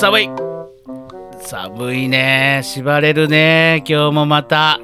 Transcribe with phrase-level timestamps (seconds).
[0.00, 0.30] 寒い。
[1.40, 2.60] 寒いね。
[2.62, 3.82] 縛れるね。
[3.84, 4.78] 今日もまた。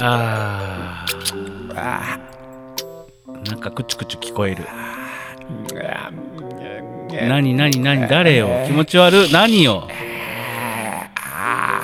[0.00, 2.18] あー。
[3.48, 4.64] なんかクチュクチュ聞こえる。
[7.28, 8.48] 何何何誰よ？
[8.66, 9.32] 気持ち悪い。
[9.32, 9.86] 何よ？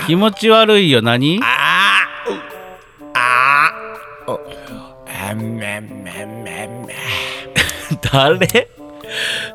[0.09, 1.03] 気持ち悪いよ。
[1.03, 1.39] 何？
[8.13, 8.69] 誰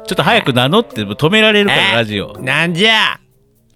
[0.05, 2.37] ちょっと早く名乗って止められるからラジオ。
[2.39, 3.19] なんじゃ？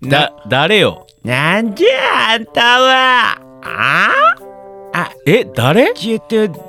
[0.02, 1.08] だ誰よ？
[1.24, 3.38] なんじゃあんたは？
[4.94, 5.94] あえ誰？
[5.94, 6.66] ちょっと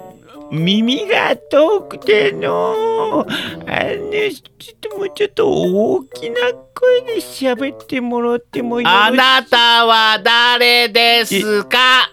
[0.51, 3.27] 耳が遠くての。
[3.27, 4.11] あの
[4.59, 6.37] ちょっともうちょっと大きな
[6.75, 8.97] 声で喋ってもらってもよろしい？
[8.97, 12.11] あなたは誰ですか？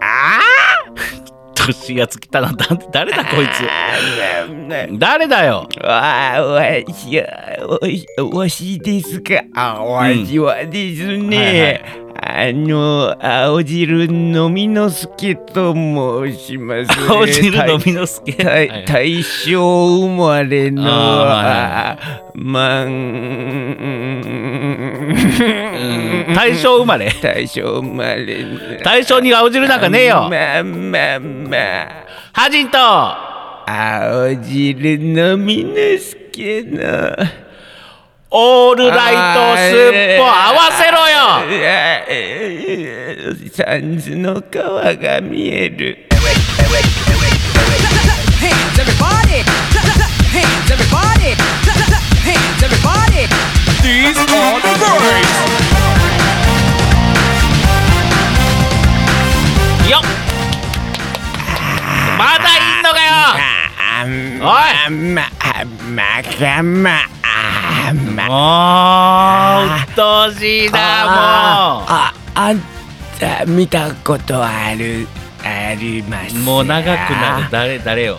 [0.00, 0.40] あ
[1.66, 5.68] 年が尽きたなだ誰だこいあつ誰だよ？
[5.82, 6.62] あわ
[6.92, 9.42] しわわしですか？
[9.54, 11.82] あわしはですね、
[12.20, 18.32] あの青汁飲みのすけと申します 青汁飲みのすけ
[18.86, 20.82] 大正生まれの
[22.34, 22.88] まん。
[22.88, 22.90] う
[26.30, 27.12] ん大正生まれ？
[27.22, 28.58] 大正生まれの。
[28.82, 30.28] 大正に青汁なんかねえよ。
[30.28, 31.88] まあまあまあ。
[32.32, 32.78] ハジンと。
[32.78, 37.47] 青汁飲みのすけの
[38.30, 41.48] オールライトスッポ合わせろよ
[43.50, 46.06] サンズの川が見える
[59.90, 60.27] よっ
[64.42, 70.78] あおいまあまかまあまもううっとうしいなも
[71.88, 72.60] ああん
[73.18, 75.06] た見たことある
[75.44, 78.18] ありますもう長くなる誰誰よ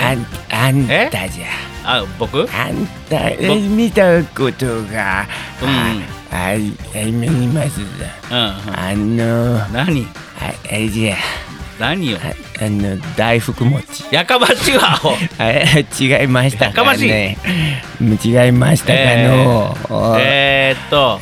[0.00, 1.46] あんあんたじゃ
[1.84, 5.26] あ僕あんたえ見たことが
[5.62, 6.02] うん
[6.32, 6.72] ああり
[7.12, 10.06] ますうんうんあの何
[10.40, 11.16] ああれじゃ
[11.78, 12.18] 何よ
[12.60, 14.04] ああの大福餅。
[14.10, 15.00] やかましいわ
[16.20, 17.08] 違いましたかやかましい。
[17.08, 17.38] ね
[18.00, 20.16] 違いましたかの、お。
[20.20, 21.18] えーっと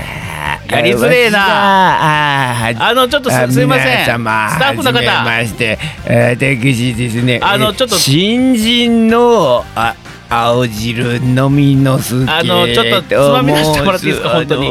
[0.71, 1.39] あやりづれえな。
[1.41, 3.87] あああのちょっとすすいません。
[3.87, 4.99] 皆様スタッフの方。
[4.99, 5.79] はじめまして。
[6.07, 7.41] 私ですね。
[7.43, 9.95] あのちょっと新人のあ
[10.31, 14.69] 青汁飲みのすけあのちょっとつまみ出してもらっていいですかと本当に。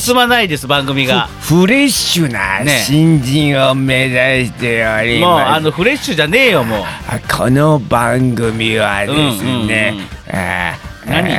[0.00, 1.28] 進まないです番組が。
[1.40, 2.82] フフレッシュなね。
[2.84, 6.84] 新人を目指しておりもうますあのフレッシュじゃねえよもう。
[6.84, 10.00] あこの番組はですね、うんうんうん。
[10.34, 10.74] あ
[11.06, 11.32] 何？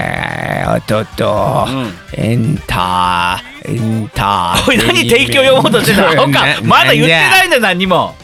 [0.63, 1.71] あ音と、う
[2.19, 2.23] ん。
[2.23, 8.15] エンターエンターおい何提供読もうとしてんだアホかまだ言ってないんだよ何にも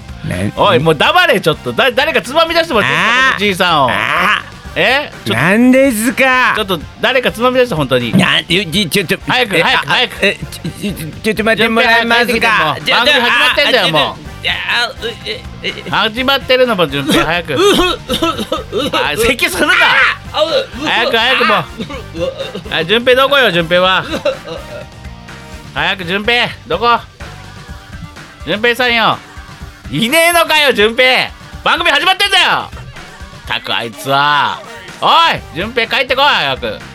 [0.55, 1.73] おいもう黙れちょっと。
[1.73, 3.87] だ誰かつまみ出してもらっていいですかあー。
[3.89, 4.49] このじいさんを。
[4.49, 5.11] あえ？
[5.27, 6.53] なんですか？
[6.55, 8.11] ちょっと誰かつまみ出して本当に。
[8.17, 10.15] なんちょちょっと早くえ早く早く。
[11.23, 12.77] ちょっと待ってもらえますか？
[12.87, 14.33] 番組始まってんだよもう。
[15.89, 17.55] 始まってるのも順平早く。
[18.93, 19.73] あ咳するな
[20.83, 21.63] 早く早くもう
[22.73, 24.03] あ順平どこよ順平は
[25.73, 26.99] 早く順平どこ
[28.45, 29.17] 順平さんよ
[29.91, 31.31] いねえのかよ順平
[31.63, 32.69] 番組始まってんだよ
[33.47, 34.61] たくあいつは。
[35.01, 36.92] おい順平帰ってこい早く。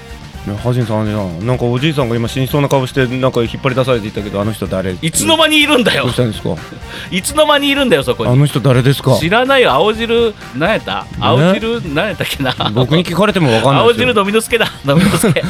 [0.56, 4.96] ハジンさんハジンさんなんかおじいさんが今死にそうな顔してなんか引っ張り出されていったけどあの人誰？
[5.02, 6.04] いつの間にいるんだよ。
[6.04, 6.50] どうしたんですか？
[7.10, 8.32] いつの間にいるんだよそこに。
[8.32, 9.16] あの人誰ですか？
[9.18, 9.72] 知らないよ。
[9.72, 11.06] 青汁何やった？
[11.20, 12.54] 青汁何やったっけな？
[12.74, 14.66] 僕に聞かれてもわかんない青汁飲みのすけだ。
[14.86, 15.42] 飲みのすけ。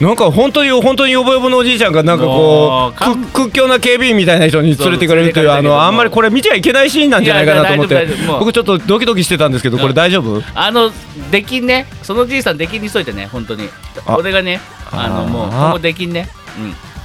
[0.00, 8.06] なんか本当に本当にヨボヨボのおじいちゃんがなんかこもう屈強な警備員みたいな人に連れてくれるというあのあんまりこれ見ちゃいけないシーンなんじゃないかなと思って。
[8.38, 10.42] 僕ちょっとドキドキしてたんですけどこれ大丈夫？
[10.54, 10.92] あの
[11.30, 11.86] 出禁ね。
[12.02, 13.68] そのじいさん出禁にしといてね本当に。
[14.06, 14.60] あ俺がね
[14.90, 16.28] あのもうここ出禁ね。
[16.58, 16.95] うん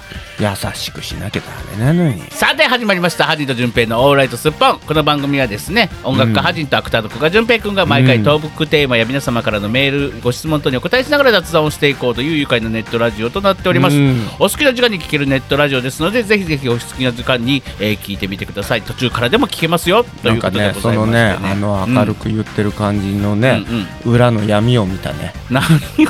[0.42, 1.48] 優しくしなきゃダ
[1.78, 2.20] メなのに。
[2.32, 3.26] さて始まりました。
[3.26, 4.80] ハジンと順平のオールライトスッポン。
[4.80, 13.98] この番組はですね音楽家ハジンとアクターの古賀順平くんが毎回うんトークテーマや皆様からのメールご質問等にお答えしながら雑談をしていこうという愉快なネットラジオとなっております。
[13.98, 14.26] うん。
[14.40, 18.82] お好きな時間に聴けるネットラジオですのでぜひぜひお好きな時間に、えー聞いてみてください。
[18.82, 20.04] 途中からでも聞けますよ。
[20.24, 21.52] とないかうんことでねそのございましてね。
[21.52, 23.64] あの明るく言ってる感じのね
[24.06, 25.34] うん裏の闇を見たね。
[25.52, 25.64] 何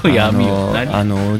[0.05, 0.85] を闇よあ何？
[0.85, 1.39] のあの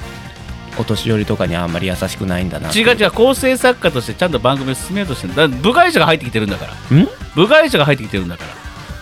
[0.81, 2.72] お年寄りとかにあんまり優しくないんだな。
[2.72, 5.48] 違う違う構成作家としてちゃんと番組を進めようとしてるだ。
[5.48, 6.98] 部外者が入ってきてるんだから。
[6.98, 7.07] ん？
[7.36, 8.44] 部外者が入ってきてるんだか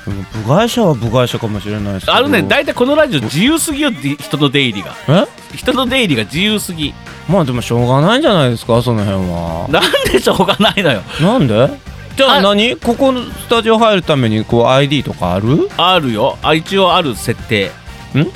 [0.06, 0.14] ら。
[0.14, 2.18] でも部外者は部外者かもしれないですけど。
[2.18, 4.94] あのね大体このラジオ自由すぎよって人の出入りが。
[5.08, 5.56] え？
[5.56, 6.94] 人の出入りが自由すぎ。
[7.28, 9.68] まあでもしょうがないんじゃないですかその辺は。
[9.70, 11.02] なんでしょうがないのよ。
[11.22, 11.70] なんで？
[12.16, 12.76] じゃああ何？
[12.76, 15.70] ここのスタジオ入るためにこう ID とかある？
[15.78, 16.38] あるよ。
[16.42, 17.72] あ一応ある設定。
[18.14, 18.28] ん？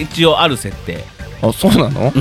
[0.00, 1.04] 一応ある設定。
[1.42, 2.12] あそうなの、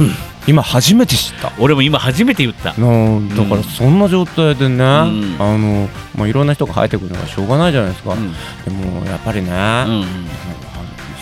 [0.48, 1.52] 今初めて知った。
[1.60, 2.74] 俺も今初めて言った。
[2.74, 4.80] なだからそんな状態でね、ん。
[4.80, 8.32] あの、まあ、いろんな人が入ってくるのがしょうがないじゃないですか、うん。
[8.32, 10.06] でもやっぱりね、うん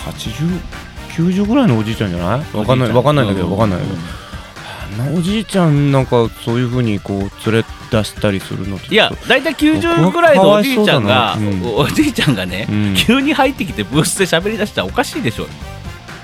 [0.04, 2.58] 8090ぐらいのおじいちゃんじゃない？
[2.58, 3.94] わかんないわかんないんだけどわかんないけど、
[5.00, 12.96] あんなおじいちゃんなんかそういうふうにこう連れ出したりするのっていや大体90ぐらいのおじいちゃんが、うんおじいちゃんがね、うん。
[12.96, 15.46] 急に入ってきてブースで喋り出したらおかしいでしょ。
[15.46, 15.50] うん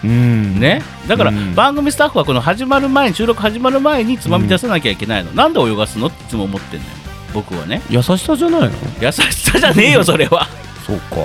[0.07, 0.81] ね。
[1.07, 1.55] だからうん。
[1.55, 6.91] 番組スタッフはこの始まる前に収録始まる前につまみ出さなきゃいけないの、なんで泳がすのっていつも思ってんのよ。
[7.33, 7.81] 僕はね。
[7.89, 8.69] 優しさじゃないの？
[9.01, 10.47] 優しさじゃねえよそれは。
[10.89, 11.17] そうか、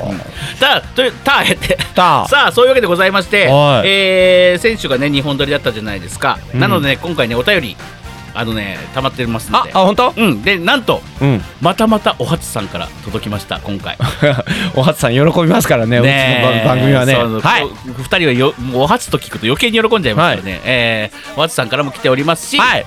[0.60, 3.88] ただとりたえてたさあそういうわけでございまして、はい。
[3.88, 6.60] えー選手がね日本撮りだったじゃないですか、うん。
[6.60, 7.76] なのでね今回ねお便り
[8.34, 9.72] あのね溜まってますので。
[9.72, 10.14] ああ本当？
[10.16, 10.42] うん。
[10.42, 11.40] でなんとうん。
[11.60, 13.96] またまたおはつさんから届きました今回。
[14.74, 17.14] おはつさん喜びますからねねうちの番組はね。
[17.14, 17.68] はい。
[17.86, 22.86] 二人はよおはつと聞くと余計に喜んじゃいますからね、えーおはつさんからも来ておりますし、はい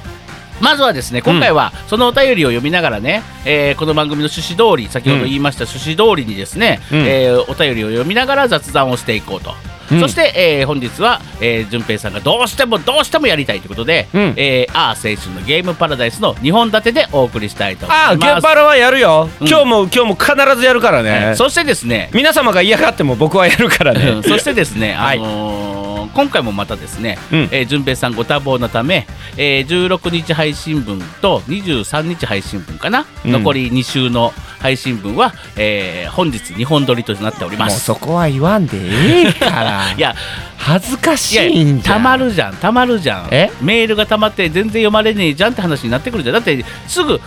[0.61, 6.99] まずはですね今回はそのお便りを読みながらね、えーこの番組の趣旨通り先ほど言いました趣旨通りにですね、うん。
[7.05, 9.53] えーお便りを読みながら雑談をしていこうと。
[9.91, 9.99] うん。
[10.01, 14.33] そして、えー本日は、えー、順平さんがどうしてもどうしてもやりたいということで、うん。
[14.35, 18.11] えーあー青春のゲームパラダイスの2本立てでお送りしたいと思います。
[18.31, 19.47] あゲパラはやるよ、うん。
[19.47, 21.35] 今日も今日も必ずやるからね、はい。
[21.37, 24.09] そしてですね、皆様が嫌がっても僕はやるからね。
[24.09, 24.23] うん。
[24.23, 25.19] そしてですね、 はい。
[25.19, 27.39] あのー今回もまたですね、うん。
[27.51, 29.07] えー順平さんご多忙のため、
[29.37, 33.31] えー16日配信分と23日配信分かな、うん。
[33.31, 37.83] 残り2週の配信分は、えー本日2本撮りとなっておりもうます。
[37.83, 39.93] そこは言わんでええから。
[39.97, 40.15] いや
[40.57, 41.95] 恥ずかしいんじゃん。
[41.95, 43.27] たまるじゃんたまるじゃん。
[43.31, 43.51] え？
[43.61, 46.35] メールがたまって全然読まれねえじゃんって話になってくるじゃん。
[46.35, 47.21] だってすぐ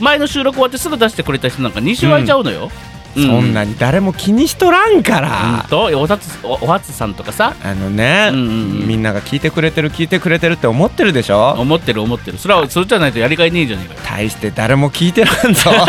[0.00, 2.70] 前の収録終わってすぐ出してくれた人なんか2週空いちゃうのよ、
[3.14, 6.02] そんなに誰も気にしとらんから、うんとおお
[6.62, 7.54] おはつさんとかさ？
[7.62, 8.50] あのね、うんうんう
[8.84, 8.88] ん。
[8.88, 11.50] みんなが聞いてくれてる聞いてくれてるって思ってるでしょ？
[11.58, 12.38] 思ってる思ってる。
[12.38, 14.00] それはそれじゃないとやりがいねえじゃねえかよ。
[14.04, 15.70] 大して誰も聞いてらんぞ。
[15.72, 15.82] いや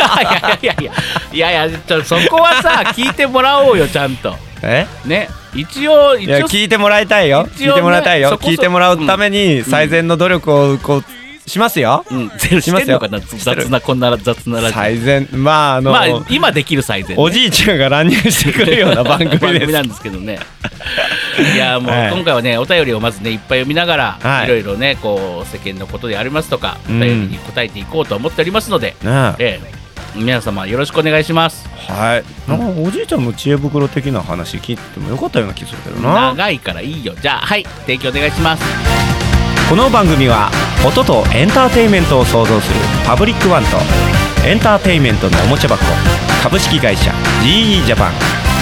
[0.62, 0.84] いやいや
[1.32, 1.66] いやいや。
[1.66, 4.36] いやちょそこはさ 聞いてもらおうよちゃんと。
[4.62, 4.86] え？
[5.06, 5.30] ね？
[5.56, 7.44] 一応いや一応聞いてもらいたいよ。
[7.44, 8.38] ね聞いてもらいたいよ。
[8.38, 11.04] 聞いてもらうために最善の努力をこう
[11.46, 12.32] しますよ、うん。
[12.38, 12.80] ゼロしますよ。
[12.80, 14.72] してんのかな雑なこんな雑なラジオ。
[14.72, 15.28] 最善。
[15.32, 17.22] まああの、まあ今できる最善ね。
[17.22, 19.40] おじいちゃんが乱入してくるような番組
[19.72, 20.40] なんですけどね。
[21.56, 22.12] いやもうはい。
[22.12, 24.46] 今回はねお便りをまずねいっぱい読みながら、はい。
[24.46, 27.00] い、ろいろねこう世間のことでありますとかおうん。
[27.02, 29.84] 便りに答えていこうと思っておりますので、ねええ。
[30.16, 31.68] 皆様よろしくお願いします。
[31.90, 32.24] はい。
[32.48, 36.30] なんかおじいちゃんの知恵袋的な話聞いてもよかったような気するけどな。
[36.34, 37.14] 長いからいいよ。
[37.22, 37.66] じゃあはい。
[37.82, 39.23] 提供お願いします
[39.74, 40.52] この番組は
[40.86, 43.70] 音とエンターテインメントを創造するパブリックワンと
[44.48, 45.84] エンターテインメントのおもちゃ箱
[46.44, 47.12] 株式会社
[47.42, 48.14] GE ジャパン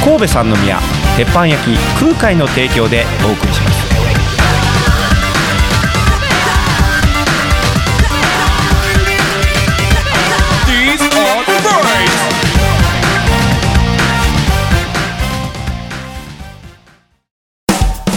[0.06, 0.80] 神戸三宮
[1.18, 3.92] 鉄板焼き空海の提供でお送りします。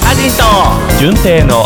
[0.06, 0.44] アジト
[1.00, 1.64] 純正の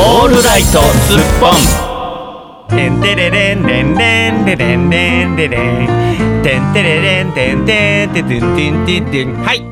[0.00, 2.68] オールライトスッポン。
[2.68, 9.62] てんてれれんれんれんれれんれんれれんてんてれれんてんてんてんてんてんてんてんはい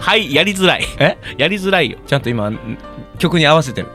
[0.00, 2.50] はいやりづらいえやりづらいよちゃんと今
[3.18, 3.88] 曲に合わせてる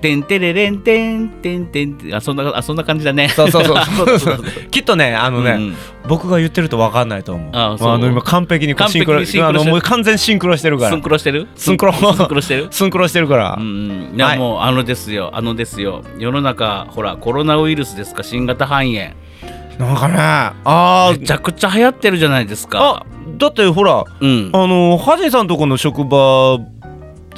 [0.00, 3.28] てんてれれんてんてんてんてんあそんなあそんな感じだね。
[3.28, 4.18] そうそうそう。
[4.18, 5.76] そ うきっとねあのね、うん。
[6.08, 7.50] 僕が言ってると分かんないと思う。
[7.52, 7.98] あそう。
[7.98, 10.90] の今完璧に完璧シンクロにシンクロしてるあのもう完全シンクロしてるから。
[10.90, 11.48] スンクロしてる？
[11.54, 11.92] スンクロ。
[11.92, 12.68] スンクロしてる？
[12.72, 14.16] スンクロしてるから、うんうん。
[14.16, 14.38] いやはい。
[14.38, 15.30] もうあのですよ。
[15.34, 16.02] あのですよ。
[16.18, 18.22] 世の中ほらコロナウイルスですか？
[18.22, 19.10] 新型肺炎。
[19.78, 20.14] なんかね
[20.64, 23.06] あめちゃくちゃ流行ってるじゃないですあか
[23.38, 24.50] だってほらうん。
[24.52, 26.58] あのハジンさんとこの職場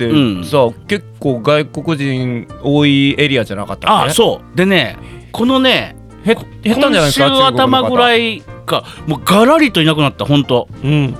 [0.06, 0.44] ってうん。
[0.44, 4.10] さ、結構外国人多いエリアじゃなかったっけ？
[4.10, 4.56] あそう。
[4.56, 4.96] でね
[5.32, 7.26] このねへ減ったんじゃないですか？
[7.28, 11.18] 今週頭ぐらい、いかもうガラリといなくなった本当うん、ぼ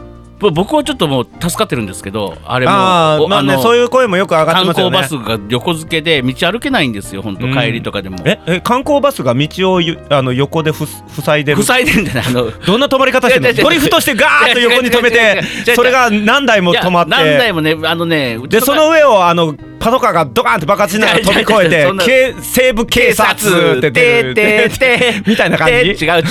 [0.50, 4.98] 僕はちょっともう助かってるんですけどあれもおああまあねのそういう声もよく上がって観ますよね。
[5.02, 7.54] 光バスが横付けで道歩けないんですよ本当うん。
[7.54, 11.62] 帰りとかでも、ええ観光バスが道をゆあの横でふ塞いでる？
[11.62, 12.24] 塞いでんじゃない？
[12.26, 13.62] あの どんな止まり方してるの？
[13.62, 15.42] ドリフトしてガーッと横に止めて
[15.74, 17.10] それが何台も止まって。
[17.10, 24.34] 何台もねあのねでその上をあのパトカーがドカーンって爆発しながら飛び越えて 警西部警察って出る。
[24.34, 25.72] ててて みたいな感じ？
[25.72, 26.24] て違う違う違う違う。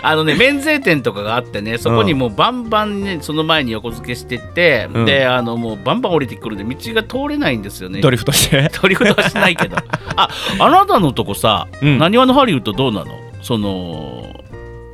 [0.00, 5.04] あのね免税店とかがあってねそこにもうバンバンねその前に横付けしてって、うん。
[5.06, 8.00] であのもうバンバン降りてくるんで道が通れないんですよね。
[8.00, 8.70] ドリフトして。
[8.82, 9.76] ドリフトはしないけど。
[10.16, 11.98] ああなたのとこさうん。
[11.98, 13.18] なにわのハリウッドどうなの？
[13.42, 14.24] その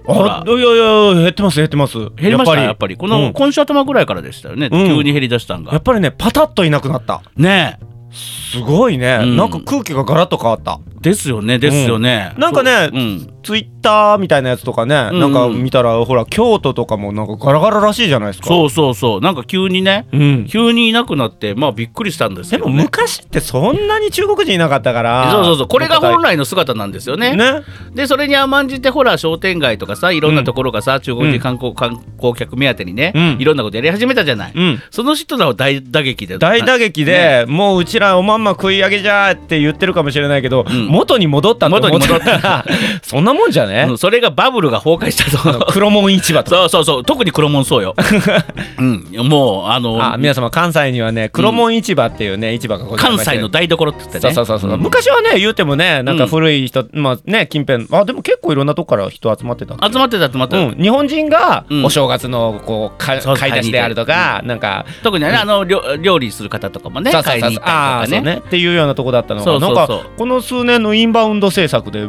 [0.07, 1.99] あいやいや減ってます減ってます。
[2.17, 2.61] 減りました？
[2.61, 2.97] やっぱり。
[2.97, 3.33] この、うん。
[3.33, 4.87] 今週頭ぐらいからでしたよね、うん。
[4.87, 5.73] 急に減りだしたんが。
[5.73, 7.23] やっぱりねパタッといなくなった。
[7.37, 7.79] ね
[8.13, 9.37] すごいね、うん。
[9.37, 10.81] なんか空気がガラッと変わった。
[10.87, 13.29] えですよねですよね、なんかねそううん。
[13.43, 15.21] ツイッターみたいなやつとかね、うん。
[15.21, 18.47] なんか見たらほら京都とかもなんかガラガラらしいじゃないですか。
[18.47, 19.21] そうそうそう。
[19.21, 20.47] なんか急にねうん。
[20.49, 25.33] 急にいなくなってまあびっくりしたんですでもけど、ね、昔ってそんなに中国人いなかったから。
[25.33, 25.69] そうそうそう。
[25.69, 27.37] これが本来来の姿なんですよね。
[27.37, 27.63] ね。
[27.95, 33.37] でそれに甘んじてほら商店街とかさいろんなところがさ、中国人観光観光客目当てにね、うん。
[33.41, 34.83] いろんなことやり始めたじゃない、うん。
[34.91, 36.39] その人らは大打撃で。
[36.39, 42.19] 大打撃で、もううちらおまんま食い上げじゃーって言ってるかもしれないけど、ん元に戻ったと思った。
[42.19, 42.65] ら
[43.03, 45.67] そんなもんじゃね、うんそれがバブルが崩壊したと。
[45.73, 46.57] 黒門市場とか。
[46.57, 47.05] そうそうそう。
[47.05, 47.95] 特に黒門そうよ、
[48.79, 54.35] うん、もうあのあ皆様関西にはね黒門市場っていうね、市場が関西の台所って言ってね。
[54.35, 54.81] そうそうそうそう、ん。
[54.81, 57.87] 昔はね言うてもねなんか古い人、まあね近辺。
[57.93, 61.85] あでも結構いろんなとこから人集まってた集まってた集まってた、うん、日本人がうん。
[61.85, 72.07] お正月のこう買い出しであるとか、なんか特にね、あの料料理する方とかもねそうそうそう買いに行ったあーそうりとかねねっていうようなとこだったのがそうそかこの数年のインバウンド政策で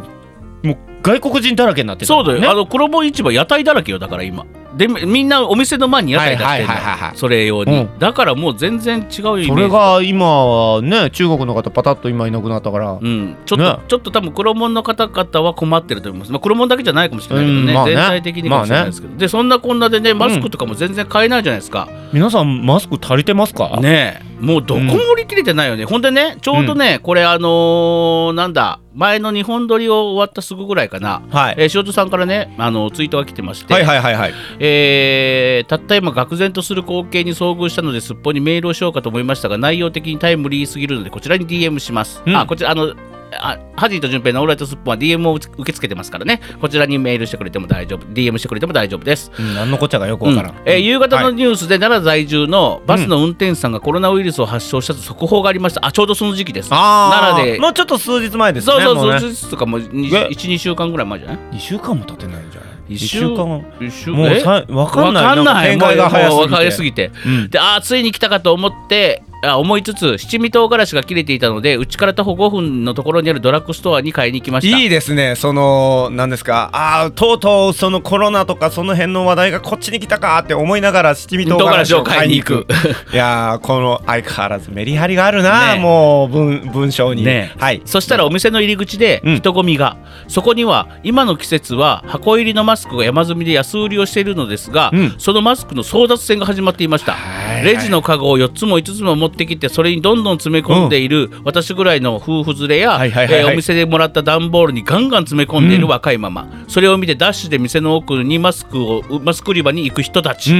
[0.63, 4.45] もう外国人だらけになってたそうだよ、ねあの衣市場屋台だらけよだから今。
[4.75, 6.67] でみんなお店の前に屋台出してる
[7.15, 7.99] それ用に、うん。
[7.99, 9.47] だからもう全然違うイメージ。
[9.49, 13.77] それが今はね中国の方パタッと今いなくなったから、うん、ちょっと、ね。
[13.87, 16.31] ちょっと多分黒門の方々は困ってると思います。
[16.31, 17.95] まあ、黒門だけじゃないかもしれないけどね,、うんまあね。
[17.95, 21.87] 全体的にかもしれないですけど、でそんなこんなでねマスクとかも全然買えないじゃないですか。
[22.11, 24.33] 皆さんマスク足りてますか、ねえ。
[24.43, 25.85] もうどこも売り切れてないよね。
[25.85, 31.23] ほんでねちょうどね、これあのーなんだ前の日本撮りを終わったすぐぐらいかな。
[31.31, 34.33] はい、えー、塩津さんからねあのツイートが来てまして、はいはいはいはい。
[34.59, 42.35] えーたった今愕然とする光景に遭遇したのですっぽにメールをしようかと思いましたが内容的にタイムリーすぎるのでこちらに DM します、うん。
[42.35, 42.93] あこちらあの
[43.35, 46.39] あハジーと順平のオールライトスッポンは DM を受け付けてますからね。
[46.61, 48.05] こちらにメールしてくれても大丈夫。
[48.05, 49.31] DM してくれても大丈夫です。
[49.39, 50.61] うん何のこっちゃがよくわからん、うん。
[50.65, 51.33] えー夕方のはい。
[51.33, 55.83] ニュースで奈良在住のバスの運転手さんがコロナウイルスを発症したと速報がありました。
[55.83, 56.69] あちょうどその時期です。
[56.69, 57.59] 奈良で。
[57.59, 58.73] もうちょっと数日前ですね。
[58.73, 59.19] そうそうもね。
[59.19, 62.72] そううとかもえ？12週間ぐらい前じゃない？2週間も経ってないんじゃない？
[62.93, 63.45] 一一週間。
[63.45, 65.23] もうさわかんない。
[65.25, 65.69] わかんない。
[65.71, 67.09] 展開が早すぎて。
[67.09, 67.49] もうん。
[67.49, 74.77] であーついに来たかと思ってあ思いつつ七味唐辛子が切れていたのでうちから徒歩5分のところにあるドラッグストアに買いに行きました。
[74.77, 75.35] いいですね。
[75.35, 76.69] その何ですか。
[76.71, 82.67] ああとうとうそのコロナとかその辺の話題がこっちに来たかって思いながら七味唐辛子を買いに行く。
[83.13, 87.23] いやーこの相変わらずメリハリがあるな、ねもう文文章に。
[87.23, 87.51] ね。
[87.57, 87.81] はい。
[87.85, 89.35] そしたらお店の入り口でうん。
[89.37, 89.97] 人混みが、
[90.27, 95.15] そこには今の季節は箱入りのマスクが山積みで安売りをしているのですが、うん。
[95.17, 97.13] そのマスクの争奪戦が始まっていました。
[97.13, 110.51] はいレジのカゴを4つも5つも持ってきてそれにどんどん詰め込んでいる私ぐらいの夫婦連れやえーお店でもらった段ボールにガンガン詰め込んでいる若いママ、それを見てダッシュで店の奥にマスクをマスク売り場に行く人たち、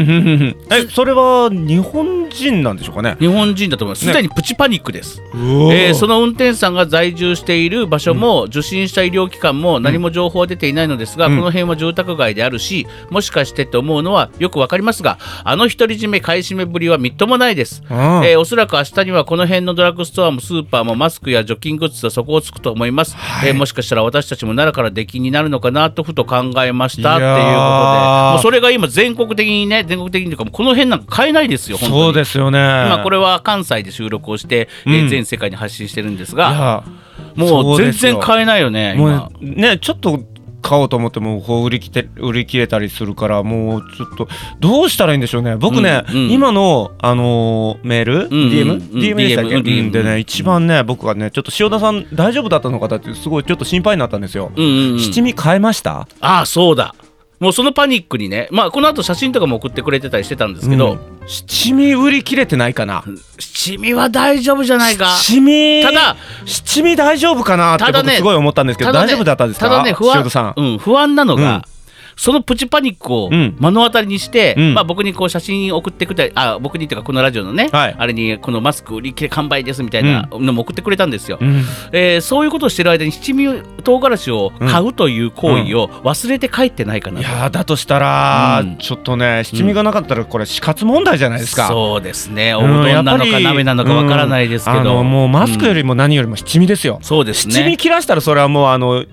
[0.92, 3.16] それは日本人なんでしょうかね。
[3.20, 4.06] 日本人だと思います。
[4.06, 11.38] すでにプチパニックです、えーその運転手さんが在住している場所も、受診した医療機関も何も情報は出ていないのですが、うん。
[11.38, 23.50] この辺は住宅街であるしもしかしてって思うのはよくわかりますがあの独り占め買い占めぶりはみっともないです、うんえーおそらく明日にはこの辺のドラッグストアもスーパーもマスクや除菌グッズとそこをつくと思います、はい。
[23.50, 27.44] えーもしかしたら私たちも奈良から出禁になるのかなとふと考えましたっていうことで。
[28.34, 32.60] もうそれが今全国的にね全国的にというかこの辺なんか買えないですよ本当にですよね。
[32.88, 35.10] 今これは関西で収録をして、えーうん。
[35.10, 36.84] 全世界に発信してるんですいがや
[37.36, 39.12] もそうう全然買えないよね今。
[39.18, 40.20] もうねちょっと
[40.62, 44.30] 買おうと思ってもこう売り切れ売り切れたりするからもうちょっと
[44.62, 45.58] どうしたらいいんでしょうね。
[45.58, 46.32] 僕ね、うんうん。
[46.32, 48.50] 今の、あのーメール、うんうん。
[48.50, 49.68] DM?、うん DM でしたっけ、うん。
[49.68, 55.00] うんでね一番ね僕がねちょっと塩田さん大丈夫だったのかなってすごいちょっと心配になったんですよ、うんうんうん。
[55.00, 56.08] 七味変えました？
[56.22, 56.96] ああそうだ
[57.44, 61.00] もうそのパニックにねまあこの後写真とかも送ってくれてたりしてたんですけど、うん。
[61.28, 63.04] 七味売り切れてないかな。
[63.38, 65.18] 七味は大丈夫じゃないか。
[65.22, 65.84] 七味。
[65.84, 69.68] ただ七味大丈夫かなってすごい思ったんですけど、ね大丈夫だったんですか？
[69.70, 70.24] ただね不安
[70.56, 71.73] うん、不安なのが、うん
[72.16, 73.56] そのプチパニックをうん。
[73.60, 74.74] 目の当たりにして、うん。
[74.74, 77.96] まあ、僕にこう写真送ってくれたあ僕にっていうかこのラジオのね、はい。
[77.98, 81.64] あれにこのマスク売り切れ完売ですみたいなのも送ってくれたんですよ、うん。
[81.92, 88.78] えーそういうことをしてる間に七味唐辛子を買うという行為を忘れて帰ってないかなと、いやーだとしたら、うん。
[88.78, 92.56] ちょっとね七味がなかったらこれ死活問題じゃないですか、そうですね。
[92.56, 97.54] おううんどんなのか鍋なのかわからないですけど、もうマスクより、りも何よりも七味ですよ、そうですね。
[97.54, 99.06] 七味切らしたらそれはもうあの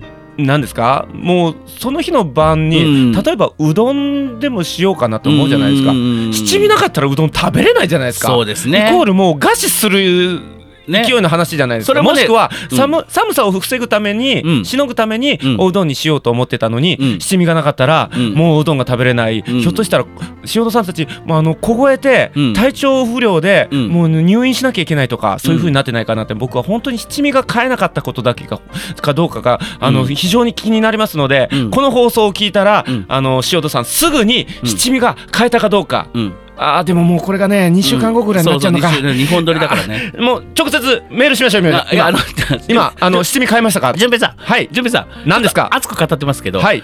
[0.45, 1.07] なんですか？
[1.13, 3.11] もうその日の晩に、うん。
[3.11, 5.91] 例えばうどんでもしようかなと思うじゃないですか。
[5.91, 8.27] うん七味なかったらうどん食べれないじゃないですか。
[8.27, 8.89] そうですね。
[8.89, 10.60] イコールもう餓死するね
[10.91, 12.77] 勢いの話じゃないですか、ねもしくはうん。
[12.77, 14.65] 寒,、寒さを防ぐために、うん。
[14.65, 15.55] しのぐために、うん。
[15.59, 17.19] おうどんにしようと思ってたのに、うん。
[17.19, 18.33] 七味がなかったら、うん。
[18.33, 19.61] もううどんが食べれない、うん。
[19.61, 20.05] ひょっとしたら
[20.53, 22.53] 塩戸さんたち、まあ、あの凍えて、うん。
[22.53, 23.87] 体調不良で、うん。
[23.89, 28.59] もう入院しなきゃいけないとかそういう風になってないかなって僕は本当に七味が買えなかったことだけが
[29.01, 30.15] かどうかがあの、うん。
[30.15, 31.71] 非常に気になりますので、うん。
[31.71, 33.05] この放送を聞いたら、うん。
[33.07, 38.89] あの塩戸さんすぐにうん七味が買えたかどうか、うんあーでももうこれがね2週間後ぐらいになっちゃうのか。
[38.91, 40.13] そそ日本撮りだからね。
[40.19, 42.17] もう直接メールしましょう今あの
[42.67, 43.93] 今 あの七味買いましたか？
[43.93, 44.35] 順平さん。
[44.37, 44.69] はい。
[44.71, 45.29] 順平さん。
[45.29, 45.69] 何ですか？
[45.71, 46.83] 熱く語ってますけど、はい。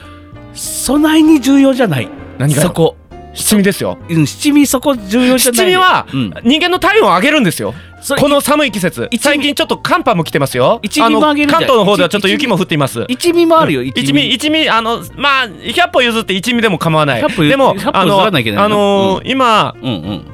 [0.54, 2.10] 備えに重要じゃない。
[2.40, 2.96] 何がそこ
[3.38, 3.98] 七味ですよ。
[4.10, 5.66] うん七味そこ重要じゃない？
[5.66, 6.34] 七味はうん。
[6.44, 7.74] 人間の体温を上げるんですよ。
[8.20, 9.10] この寒い季節。
[9.20, 10.80] 最近ちょっと寒波も来てますよ。
[10.84, 13.06] 一味も関東の方ではちょっと雪も降っています。
[13.08, 14.70] 一味もあるよ一味一味。
[14.70, 17.22] あのまあ100歩譲って一味でも構わない。
[17.24, 20.26] 100歩譲でも100歩あのあのー今うんうん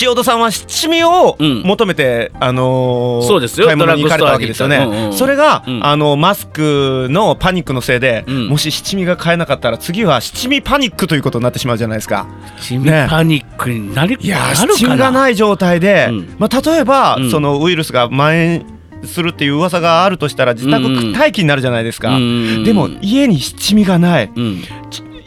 [0.00, 1.62] 塩戸さんは七味をうん。
[1.62, 3.66] 求めて、あのーそうですよ。
[3.66, 5.86] 買い物に行かれたわけですよね、うんうんそれが、うん。
[5.86, 8.48] あのマスクのパニックのせいで、うん。
[8.48, 12.26] もし七味が買えなかったら次は七味パニックということになってしまうじゃないですか。
[12.58, 13.06] 七味ね。
[13.08, 16.34] パニックになりいや七味がない状態で、うん。
[16.38, 17.30] まあ、例えば、うん。
[17.30, 18.66] そのウイルスが蔓延
[19.04, 20.96] するっていう噂があるとしたら自宅うん。
[20.96, 21.12] うん。
[21.12, 24.30] 待機になるじゃないですか、うんでも家に七味がない。
[24.34, 24.62] うん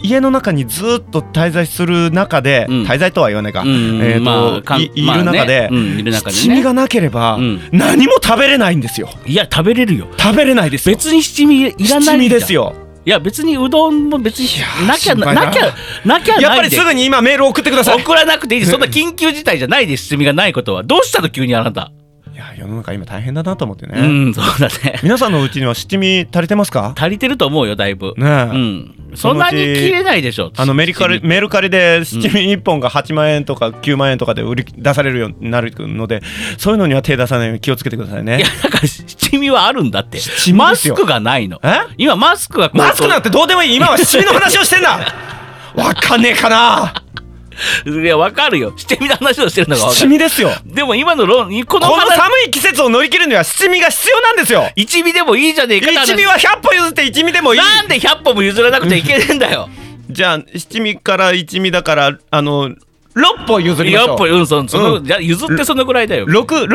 [0.03, 2.83] 家の中にずっと滞在する中で、うん。
[2.83, 6.41] 滞在とは言わないか、うんえーとまあいいる中で、うんいる中でね。
[6.41, 7.61] 七味がなければ、うん。
[7.71, 9.09] 何も食べれないんですよ。
[9.25, 10.07] いや食べれるよ。
[10.17, 10.95] 食べれないですよ。
[10.95, 12.75] 別に七味いらない七味ですよ。
[13.05, 14.47] いや別にうどんも別に
[14.87, 15.73] なきゃなきゃ
[16.05, 16.43] なきゃないで。
[16.43, 18.01] やっぱりすぐに今メール送ってください。
[18.01, 20.07] 送らなくていいそんな緊急事態じゃないです。
[20.07, 20.83] 七味がないことは。
[20.83, 21.91] どうしたの急にあなた。
[22.33, 24.99] いや世の中今大変だなと思ってね、うんそうだね。
[25.03, 26.93] 皆さんのうちには七味足りてますか？
[26.97, 28.13] 足りてると思うよだいぶ。
[28.17, 36.21] ねえ、うんそんなに切れないでしょあのメリカリメルカリで七味1本が8万円とか9万円とかで売り出されるようになるので
[36.57, 40.19] そういうのには手出さないように気をつけてくださいいねやだから七味はあるんだって。
[40.53, 41.59] マスクがないの。
[41.63, 41.69] え？
[41.97, 43.75] 今マスクがマスクなんてどうでもいい。
[43.75, 44.99] 今は七味の話をしてんだ。
[45.75, 46.93] わかんねえかな
[47.85, 48.73] いやわかるよ。
[48.75, 50.49] 七味の話をしてるのがわか七る味ですよ。
[50.65, 54.63] でも今の論このこの話寒い季節を乗り切るには七味が必要なんですよ。
[54.75, 57.59] 一味でもいいじゃねえか一味は100歩譲って一味でもいい。
[57.59, 59.69] なんで100歩も譲らなくちゃいけねえんだよ。
[60.09, 62.75] じゃあ七味から一味だからあの6
[63.47, 65.05] 歩譲りましょ100う歩うんそうん。
[65.05, 66.25] じゃあ譲ってそのぐらいだよ。
[66.27, 66.67] 六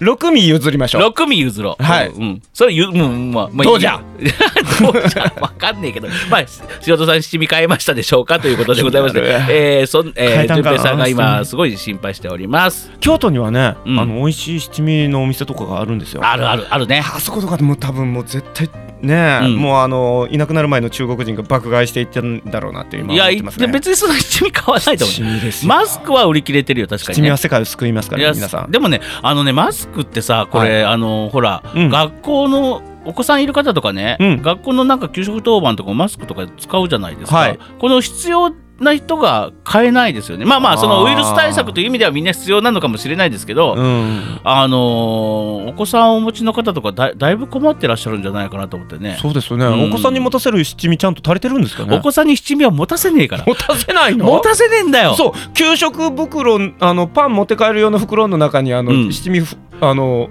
[0.00, 1.02] 六六味譲りましょう。
[1.10, 1.82] 6味譲ろう。
[1.82, 2.08] はい。
[2.08, 4.00] うん、それゆうんまあ、まあ、どうじゃ？
[4.80, 5.32] どうじゃ？
[5.40, 6.08] わかんねえけど。
[6.30, 6.44] まあ
[6.86, 10.76] 塩戸さん七味変えましたでしょうかということでございましてえー、そんえー、変えたんかな？
[10.76, 12.90] 順平さんが今すごい心配しております。
[13.00, 14.00] 京都にはね、うん。
[14.00, 16.20] あの美味しい七味のお店とかがあるんですよ。
[16.24, 17.02] あるあるあるね。
[17.04, 18.68] あそことかでも多分もう絶対
[19.02, 19.56] ね、うん。
[19.56, 23.66] もうあのいなくなる前の中国人が爆買いしていってんだろうなって今いやい思ってますね。
[23.68, 31.88] 別にその七味買わないと思七味ですうよマスクは売り切れてるよ確かに、七味ねは世界を救いますかいやら皆さんでもねあのねマスクってさこれ、あのほら、うん。
[31.88, 34.42] 学校のお子さんいる方とかね、うん。
[34.42, 37.58] 学校のなんか給食当番とかマスクとか使うじゃないですか、はい。
[37.78, 40.44] この必要な人が買えないですよね。
[40.44, 44.40] まあまあそのウイルス対策という意味ではみんな必要なのかもしれないですけど、うん。
[44.42, 49.18] あのーお子さんをお持ちの方とかだだいぶ困ってらっしゃるんじゃないかなと思ってね。
[49.20, 49.90] そうですよね、うん。
[49.90, 51.96] お子さんに持たせる七味ちゃんと足りてるんですかね。
[51.96, 53.44] お子さんに七味は持たせねえから。
[53.44, 54.26] 持たせないの？
[54.26, 55.14] 持たせねえんだよ。
[55.14, 55.52] そう。
[55.54, 59.12] 給食袋あのパン持って帰る用の袋の中にあの、うん。
[59.12, 60.28] 七味ふあの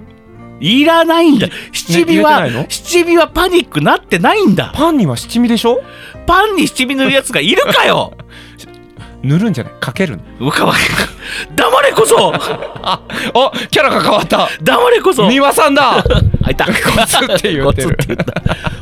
[0.60, 1.48] いらないんだ。
[1.72, 2.66] 七味は、入れてないの？
[2.70, 4.72] 七味はパニックなってないんだ。
[4.74, 5.82] パンには七味でしょ？
[6.26, 8.12] パンに七味塗るやつがいるかよ。
[9.22, 9.72] 塗るんじゃない？
[9.80, 10.48] かけるの？
[10.48, 10.74] うかわ
[11.56, 12.32] 黙れこそ。
[12.82, 13.00] あ
[13.34, 14.48] おキャラが変わった。
[14.62, 15.26] 黙れこそ。
[15.28, 16.04] 三輪さんだ。
[16.44, 16.66] あいた。
[16.66, 16.72] コ
[17.06, 17.96] ツって言ってる。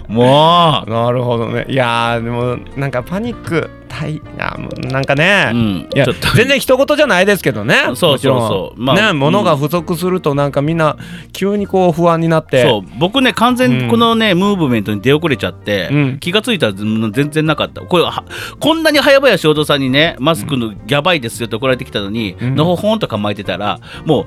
[0.08, 1.64] もなるほどね。
[1.68, 7.74] いやーでもなんかパニックたいやもうなんかね、う、うん、いや全然一言じゃないですけどね。
[7.88, 8.80] そうそうそう。
[8.80, 9.18] まあねうん。
[9.18, 10.96] 物が不足するとなんかみんな
[11.32, 12.62] 急にこう不安になって。
[12.62, 12.98] そう。
[12.98, 16.18] 僕ね完全このね、ムーブメントに出遅れちゃって、うん。
[16.18, 17.82] 気がついたら全然なかった。
[17.82, 18.24] これは
[18.58, 22.54] こんなに早々塩戸さんにねマスクのやばいですよって怒られてきたのに、うん。
[22.54, 24.26] のほほんと構えてたらもう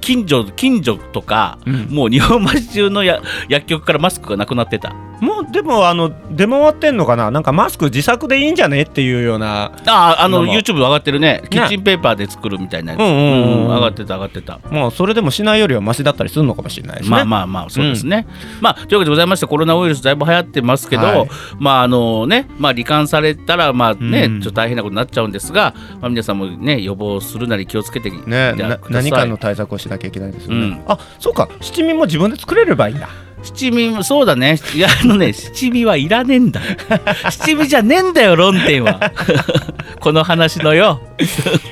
[0.00, 1.86] 近所近所とか、うん。
[1.90, 4.94] もう日本橋中のや薬局からマスクがなくなってた。
[5.20, 7.30] もうでもあの出回ってんのかな？
[7.30, 8.82] なんかマスク自作でいいんじゃね？
[8.82, 11.42] っていうようなあああのまあ YouTube 上がってるね。
[11.50, 14.58] キッチンペーパーで作るみたいなやつ、うん上がってた上がってた。
[14.70, 17.10] もうそれでもしないよりはマシだったりするのかもしれないですね。
[17.10, 18.26] まあまあまあそうですね、
[18.60, 21.28] まあというわけでございましてコロナウイルスだいぶ流行ってますけど、はい。
[21.58, 24.40] まああのねまあ罹患されたらまあね、うん。
[24.40, 28.54] ちょっと大変なことになっちゃうんですが、まあ、皆さんもね予防するなり気をつけてね
[28.88, 30.82] 何かの対策をしなきゃいけないですよね、うん。
[30.86, 31.48] あそうか。
[31.60, 33.08] 七味も自分で作れればいいんだ
[33.42, 34.58] 七味もそうだね。
[34.74, 36.60] いやあのね 七味はいらねえんだ。
[36.60, 36.76] よ
[37.30, 39.12] 七味じゃねえんだよ論点は。
[40.00, 41.00] この話のよ。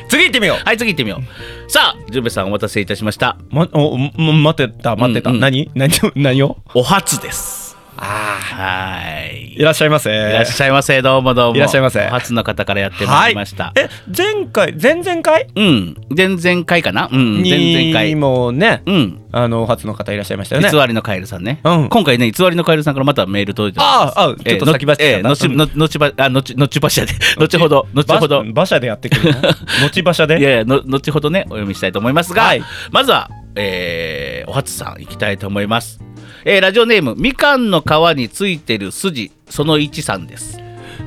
[0.09, 1.71] 次行ってみよはい次行ってみよう。
[1.71, 3.37] さあ純平さんお待たせいたしました。
[3.53, 5.41] うまおも待ってた待ってた、うんうん。
[5.41, 5.71] 何？
[5.75, 6.13] 何を？
[6.15, 6.57] 何を？
[6.75, 7.68] お初です
[8.01, 9.55] あはい。
[9.55, 10.11] いらっしゃいませ。
[10.11, 11.03] いらっしゃいませ。
[11.03, 11.57] どうもどうも。
[11.57, 12.07] いらっしゃいませ。
[12.07, 15.49] お初の方からやってまいりました、え前回前々回？
[15.57, 15.97] うん。
[16.17, 17.09] 前々回かな？
[17.11, 17.43] うん。
[17.43, 19.21] 前々に回もねうん。
[19.33, 20.71] あの初の方いらっしゃいましたよね。
[20.71, 21.89] 偽りのカエルさんね、うん。
[21.89, 25.29] 今回ね偽りのカエルさんからまたメール届いてあああちょっと先走っちゃった。
[25.31, 27.13] 後の後ばあ後後馬車で。
[27.37, 28.41] 後ほど後ほど。
[28.43, 29.41] 馬車でやってくるの？
[29.83, 30.39] 後馬車で？
[30.39, 32.63] いやいやの後ほどねお読みしたいと思いますが、はい。
[32.93, 36.01] まずは、えーお初さんいきたいと思います、
[36.45, 37.85] えーラジオネームみかんの皮
[38.17, 40.59] についてる筋その1さんです。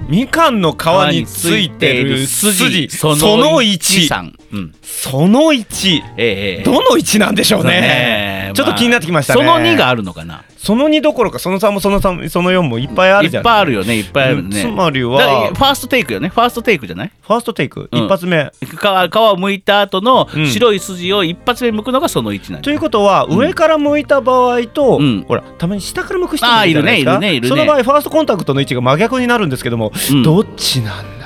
[0.08, 4.76] みかんの皮についてる筋その1さん、うん。
[4.82, 6.66] その1えーえー。
[6.66, 7.82] どの1なんでしょうね。
[7.82, 8.52] ね。
[8.56, 9.40] ちょっと気になってきましたね。
[9.40, 13.42] その2があるのかなその2どころかその3もその3その4もいっぱいあるじゃんい。
[13.42, 13.98] っぱいあるよね。
[13.98, 16.30] いっぱいあるね、つまりだはファーストテイクよね。
[16.30, 17.12] ファーストテイクじゃない？
[17.20, 17.90] ファーストテイク。
[17.92, 18.04] うん。
[18.06, 18.52] 一発目。
[18.62, 20.46] 皮皮を剥いた後のうん。
[20.46, 22.64] 白い筋を一発目剥くのがその1なんだ。
[22.64, 23.38] ということはうん。
[23.40, 25.24] 上から向いた場合と、うん。
[25.28, 27.20] ほらたまに下から向く人もいるじゃないですか。
[27.20, 27.50] ねいるねね。
[27.50, 30.22] その場合ファーストコンタクトの位置が真逆になるんですけども、うん。
[30.22, 31.21] どっちなんだ？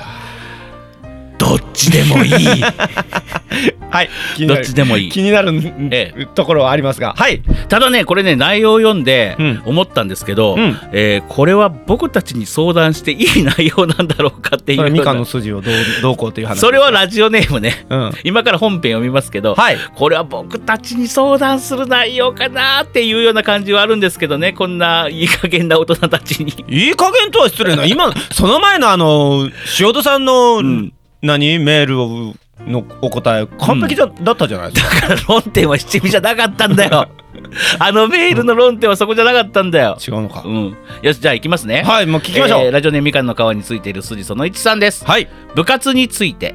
[1.46, 2.32] どっちでもいい。
[3.88, 4.10] はい。
[4.46, 5.10] どっちでもいい。
[5.10, 5.52] 気になる、
[5.90, 6.26] ええ。
[6.34, 7.14] ところはありますが。
[7.16, 7.42] はい。
[7.68, 9.62] ただねこれね内容を読んでうん。
[9.64, 10.78] 思ったんですけど、うん。
[10.92, 14.78] えーこれは僕たちに相談していい内容なんだろうかっていう。
[14.78, 17.86] それみかんのよ筋をどうどうこうという話それはラジオネームね。
[17.88, 18.12] うん。
[18.24, 19.78] 今から本編読みますけど、はい。
[19.94, 26.52] これは僕たちに相談する内容かなっていうような感じはあるんですけどねこんないい加減な大人たちに。
[26.68, 27.84] いい加減とは失礼な。
[27.86, 29.48] 今その前のあの
[29.80, 31.58] 塩戸さんの、ん何？
[31.58, 33.46] メールをのお答え。
[33.58, 35.08] 完璧だ,、だったじゃないですか。
[35.08, 37.08] だから論点は七味じゃなかったんだよ。
[37.78, 39.98] あのメールの論点はそこじゃなかったんだよ。
[40.06, 41.82] 違うのか、うん、よしじゃあ行きますね。
[41.82, 45.04] はいもう聞きましょう、えーラジオネームみかんの皮についている筋その1さんです。
[45.04, 45.28] はい。
[45.54, 46.54] 部活について。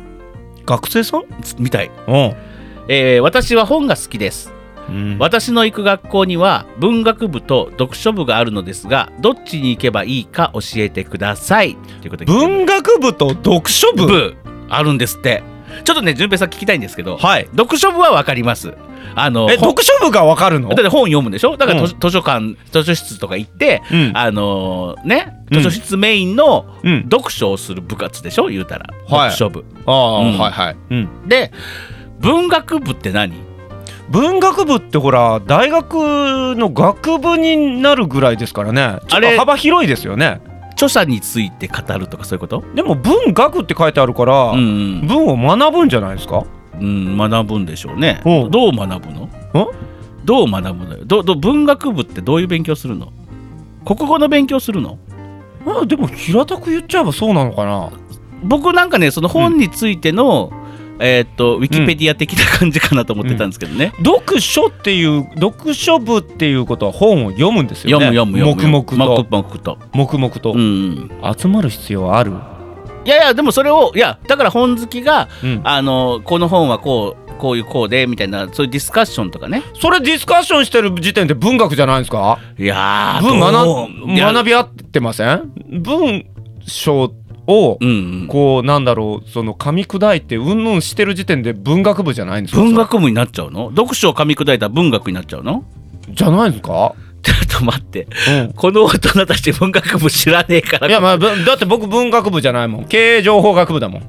[0.65, 1.23] 学生さん？
[1.59, 2.15] みたい、うん。
[2.87, 4.51] えー私は本が好きです。
[4.89, 5.17] うん。
[5.19, 11.77] 私の行く学校には文学部と読書部があるのですがどっちに行けばいいか教えてください。
[12.01, 12.31] ということで。
[12.31, 14.07] 文学部と読書部？
[14.07, 14.35] 部
[14.71, 15.43] あるんですって。
[15.85, 17.47] ちょっとね順平さん聞きたいんですけどはい。
[17.55, 18.73] 読書部は分かります。
[19.15, 20.69] あのえ本読書部がわかるの？
[20.69, 21.55] だって本読むんでしょ？
[21.57, 21.87] だからうん。
[21.87, 24.11] 図,、図書館図書室とか行って、うん。
[24.13, 25.63] あのーねうん。
[25.63, 27.03] 図書室メインのうん。
[27.03, 28.47] 読書をする部活でしょ？
[28.47, 29.31] 言うたら、はい。
[29.31, 29.65] 読書部。
[29.85, 30.37] ああ、うん。
[30.37, 31.51] はいはい、うん、で
[32.19, 33.33] 文学部って何？
[34.09, 35.93] 文学部ってほら大学
[36.57, 38.99] の学部になるぐらいですからね。
[39.09, 40.41] あれ幅広いですよね
[40.81, 42.63] 著者について語るとかそういうこと？
[42.73, 44.61] でも文学って書いてあるから、うんう
[45.03, 45.07] ん。
[45.07, 46.43] 文を学ぶんじゃないですか？
[46.73, 48.21] うん、学ぶんでしょうね。
[48.25, 48.47] う。
[48.47, 49.29] んどう学ぶの？
[50.25, 51.05] どう学ぶのよ？
[51.05, 53.13] どど文学部ってどういう勉強するの？
[53.85, 54.97] 国語の勉強するの？
[55.65, 57.91] まあでも平たく言っちゃえばそうなのかな？
[58.43, 60.51] 僕なんかねその本についての、
[61.01, 63.91] えーっとウィキペディア的な感じかなと思ってたんですけどね。
[63.97, 68.05] 読書っていう読書部っていうことは本を読むんですよね。
[68.07, 68.77] 読む読む読む。
[68.79, 69.27] 黙々と。
[69.29, 69.77] 黙々と。
[69.93, 72.31] 黙々と、うんうん、集まる必要ある、
[73.03, 79.63] いやいやでもそれをいやだから本好きがうん、あのこの本はこうこういうこうでみたいなそういうディスカッションとかね。
[79.79, 82.37] それディスカッションしてる時点で文学じゃないですか？
[82.59, 85.51] いやー文学学び合ってません？
[85.81, 86.25] 文
[86.67, 87.11] 章
[87.51, 87.91] をうんう
[88.23, 88.27] ん。
[88.27, 92.61] こうなんだろうその噛み砕いてうんぬんしてる時点で文学部じゃないんですか？
[92.61, 93.69] 文学部になっちゃうの？
[93.69, 95.65] 読書を噛み砕いたら文学になっちゃうの？
[96.09, 98.07] じゃないですか、ちょっと待って。
[98.29, 100.87] うん、この大人たち文学部知らねえから。
[100.87, 102.85] いやまあぶだって僕文学部じゃないもん。
[102.85, 104.01] 経営情報学部だもん。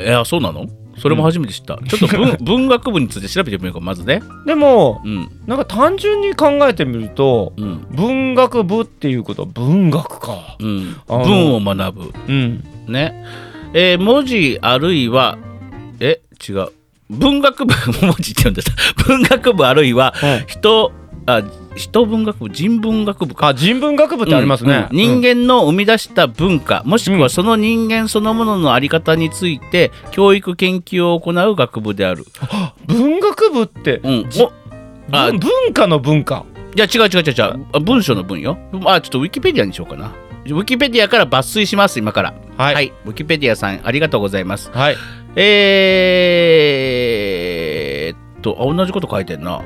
[0.00, 0.66] いやそうなの？
[0.98, 4.22] それも初めて知った、ちょっと文 文学部について調べてみようかまずね。
[4.46, 5.28] でもうん。
[5.46, 7.86] なんか単純に考えてみるとうん。
[7.90, 10.56] 文学部っていうことは文学か。
[10.60, 10.96] うん。
[11.08, 12.12] 文を学ぶ。
[12.28, 12.64] うん。
[12.88, 13.24] ね。
[13.74, 15.36] えー文字あるいは
[16.00, 16.68] え違う。
[17.10, 18.70] 文学部 文字って言うんです
[19.06, 20.92] 文学部あるいはうん人
[21.30, 21.42] あ
[21.76, 32.24] 人文学部人文学部かあ人文学部ってありますね、うんうん人間の生み出した文化もしくうんはその人間そのものの在り方について教育研究を行う学部である。
[32.86, 34.26] 文学部って、うん、
[35.12, 36.46] あ文文化の文化？
[36.74, 38.56] いや違う違う違う違うあ文章の文よ。
[38.86, 40.12] あちょっとウィキペディアにしようかな。
[40.46, 42.32] ウィキペディアから抜粋します今から。
[42.56, 44.70] はいはい、ウィキペディアさんありがとうございます。
[44.70, 44.96] はい
[45.36, 49.62] えーっとあ同じこと書いてんな。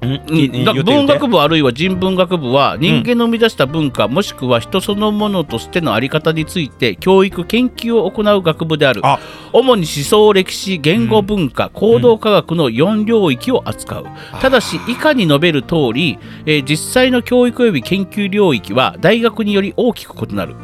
[0.00, 9.00] 文学部あるいは人文学部は人間の生み出した文化、もしくは人そのものとしての在り方について教育研究を行う学部である。
[9.04, 9.18] あ。
[9.52, 14.06] 主に思想歴史言語文化、行動科学の4領域を扱う、
[14.40, 20.54] ただし以下に述べる通り、えー実際の教育及び研究領域は大学により大きく異なる。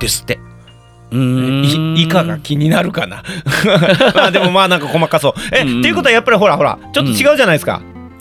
[0.00, 0.38] ですって。
[1.12, 3.22] 以下が気になるかな。
[4.14, 5.32] まあでもまあなんか細かそう。
[5.52, 5.78] え、うん。
[5.80, 7.80] っていうことはやっぱりほらほらちょっと違うじゃないですか、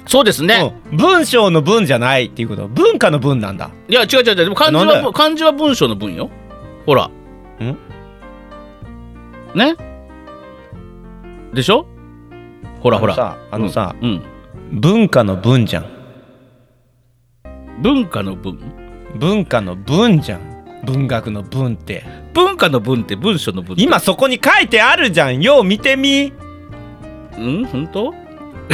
[0.10, 0.98] そうですね、うん。
[0.98, 2.68] 文章の文じゃないっていうこと。
[2.68, 3.70] 文化の文なんだ。
[3.88, 4.36] いや違う違う違う。
[4.38, 6.32] でも漢字は漢字は文章の文よ。
[6.88, 7.12] ほら。
[7.60, 7.78] ん？
[9.54, 9.76] ね？
[11.54, 11.86] でしょ？
[12.80, 13.38] ほらほら。
[13.52, 14.24] あのさうん
[14.72, 15.86] 文化の文じゃん。
[17.84, 18.58] 文化の文？
[19.16, 20.82] 文化の文じゃん。
[20.86, 22.04] 文学の文って。
[22.34, 25.40] 文化の文って文章の文今そこに書いてあるじゃん。
[25.40, 26.34] よう見てみ。
[27.38, 27.66] うん？
[27.66, 28.12] 本当？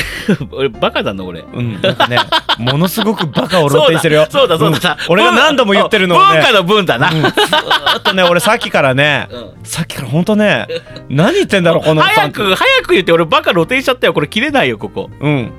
[0.52, 1.42] 俺バカだな俺。
[1.42, 2.18] うんなんかね
[2.58, 4.28] ものすごくバカを露呈してるよ。
[4.30, 6.26] そうだそうだそうだ、ん俺が何度も言ってるのをね。
[6.36, 7.22] 文化の文だな、うん。
[7.22, 9.52] ずーっとね俺さっきからねうん。
[9.64, 10.68] さっきからほんとね
[11.10, 12.32] 何言ってんだろうこのおっさん。
[12.32, 14.14] 早く早く言って俺バカ露呈しちゃったよ。
[14.14, 15.10] これ切れないよここ。
[15.20, 15.52] うん。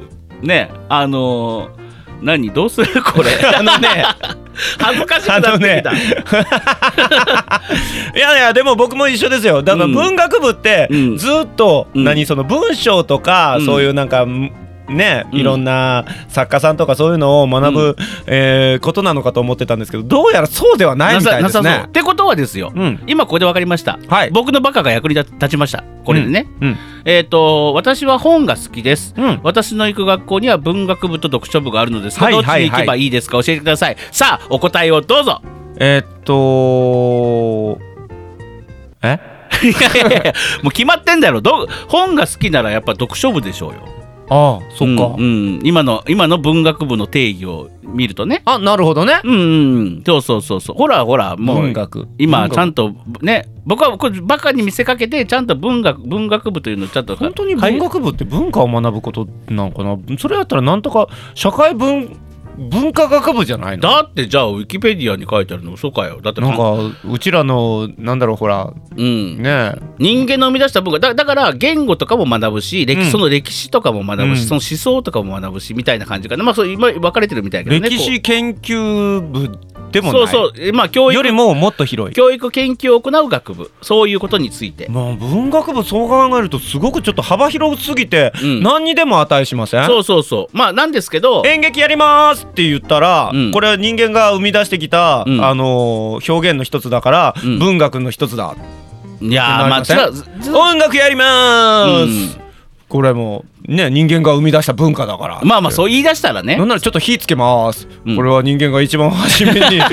[0.42, 1.85] ねあのー、
[2.22, 3.30] 何どうするこれ？
[3.56, 4.04] あのね。
[4.78, 5.92] 恥ずかしくなってきた、
[8.16, 9.62] いやいやでも僕も一緒ですよ。
[9.62, 9.92] だからうん。
[9.92, 11.16] 文学部ってうん。
[11.18, 12.04] ずっとうん。
[12.04, 13.66] 何その文章とかうん。
[13.66, 14.24] そういうなんか
[14.88, 15.38] ねうん。
[15.38, 17.96] いろんな作家さんとかそういうのを学うぶ
[18.26, 21.84] えーことなのかと思ってたんですけどどうやらそうではないみたいですね。
[21.86, 24.30] ってことはですよ、うん今ここで分かりました、はい。
[24.30, 25.84] 僕のバカが役に立立ちました。
[26.04, 26.76] これでね、うん。
[27.04, 29.14] えっ、と私は本が好きです。
[29.16, 29.40] うん。
[29.42, 32.60] 私の行く学校には文学部と読書部があるのですが、はいはいはい。
[32.60, 33.96] どっちに行けばいいですか教えてください。
[34.12, 35.42] さあお答えをどうぞ。
[35.78, 37.78] えーっと
[39.02, 39.18] え？
[39.62, 41.40] いやいやいやもう決まってんだろ。
[41.40, 43.80] ど本が好きならやっぱ読書部でしょうよ
[44.28, 45.14] ああそっか。
[45.16, 45.24] うんう
[45.58, 45.60] ん。
[45.62, 48.42] 今の今の文学部の定義を見るとね。
[48.44, 49.20] あなるほどね。
[49.22, 50.76] うんそうそうそうそう。
[50.76, 52.08] ほらほらもう文学。
[52.18, 53.48] 今ちゃんんとね。
[53.64, 59.98] 僕はこれバカに見せかけてちゃんと文学文学部というのをちゃんと本当にはい文学部って文化を学ぶことなのかな？
[60.18, 62.16] それやったらなんとか社会文
[62.56, 63.82] 文化学部じゃないの？
[63.82, 66.20] だってじゃあウィキペディアに書いてあるの嘘かよ。
[66.22, 69.42] だってなんかうちらのなんだろうほらうん。
[69.42, 71.00] ね人間の生み出した文化。
[71.00, 73.10] だだから言語とかも学ぶし歴、うん。
[73.10, 74.46] その歴史とかも学ぶし、うん。
[74.46, 76.44] その思想とかも学ぶしみたいな感じかな。
[76.44, 79.58] まあそう今分かれてるみたいだけどね歴史研究部
[79.92, 80.72] でもそうそう。
[80.72, 82.14] まあ教育よりももっと広い。
[82.14, 83.70] 教育研究を行う学部。
[83.82, 88.62] そういうことについて、まあ文学部そう考えるとすごくちょっと幅広すぎてうん。
[88.62, 89.86] 何にでも値しません？
[89.86, 90.56] そうそうそう。
[90.56, 93.52] まあなんですけど演劇やりますって言ったら、うん。
[93.52, 95.44] これは人間が生み出してきた、うん。
[95.44, 97.58] あのー表現の一つだから、うん。
[97.58, 98.54] 文学の一つだ。
[99.20, 102.40] いやーまあ音楽やります、うん。
[102.88, 106.56] これもね人間が生み出した文化だからまあまあそう言い出したらね。
[106.56, 108.16] なんならちょっと火つけます、うん。
[108.16, 109.90] これは人間が一番初めに あ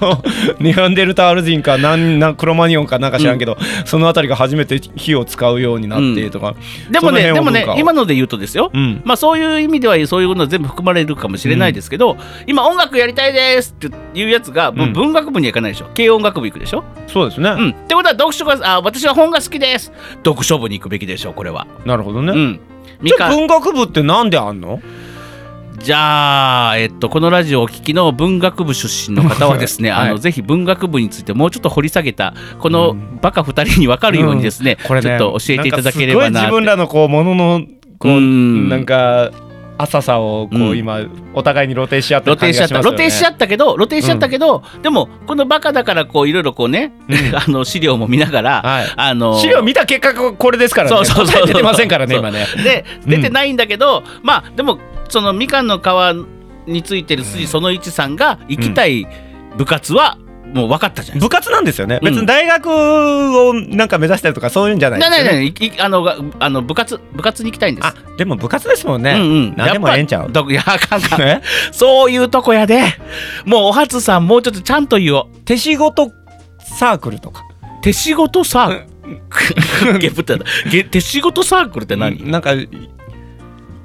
[0.00, 0.22] の
[0.58, 6.54] ネアンデルタール人かなんなんクロマニオンかなんか知らんけど、そのあたりが初めて火を使うようになってとか、
[6.90, 9.02] でもねでもね今ので言うとですよ、うん。
[9.04, 15.86] まあそういう意味ではそういうのは全部含まれるかもしれないですけど、今音楽やりたいですっていうやつが、もう文学部には行かないでしょ。
[15.96, 19.92] 軽音楽部行くでしょ、そうですね、うん、ってことは読書があ私は本が好きです。
[20.24, 22.60] 読書部に行くべきでしょうこれは、なるほどね、うん
[23.00, 24.80] みじゃあか文学部ってなんであんの？
[25.78, 30.08] じゃあ、えっと、このラジオをお聞きの文学部出身の方はですね、はい。
[30.10, 37.62] あのぜひ文学部についてもうちょっと掘り下げたこのバカ2人に分かるようにですね、これねちょっと教えていただければなすごい自分らのこうものの
[37.98, 38.68] こううん。
[38.68, 39.30] なんか
[39.82, 40.78] 浅さをこう、うん。
[40.78, 41.00] 今
[41.34, 42.96] お互いに露呈し合ってる感じしちゃったがしますよね。
[42.98, 46.92] 露呈しちゃったけど露呈しちゃったけど、でもこのバカだからこういろいろこうね、
[47.34, 48.86] あの資料も見ながら、はい。
[48.96, 51.04] あの資料見た結果これですからね。
[51.04, 52.46] そうそう出てませんからね今ね。
[52.62, 53.10] でうん。
[53.10, 55.82] 出てないんだけど、まあでもそのみかんの皮
[56.66, 59.06] についてる筋その1さんが行きたい
[59.56, 60.18] 部活は
[60.52, 62.12] もう分かったじゃないです部活なんですよね、うん。
[62.12, 65.06] 別に大学をなんか目指したりとかそういうんじゃなか。
[65.06, 65.24] いですよね。
[65.24, 65.76] ないないない。
[65.76, 67.86] いあのがあの部活部活に行きたいんです。
[67.86, 70.30] あでも部活ですもんね、うんうん、何でもええんちゃう？
[70.50, 71.22] いやあかんあかん。
[71.22, 71.40] え
[71.72, 72.82] そういうとこやで。
[73.44, 75.26] もうお初さんもうちょっとちゃんと言おう。
[75.44, 76.10] 手仕事
[76.58, 77.44] サークルとか。
[77.82, 78.84] 手仕事サー
[79.28, 79.98] クル？
[79.98, 80.36] ゲプった。
[80.36, 82.50] なげ手仕事サークルって何、なんか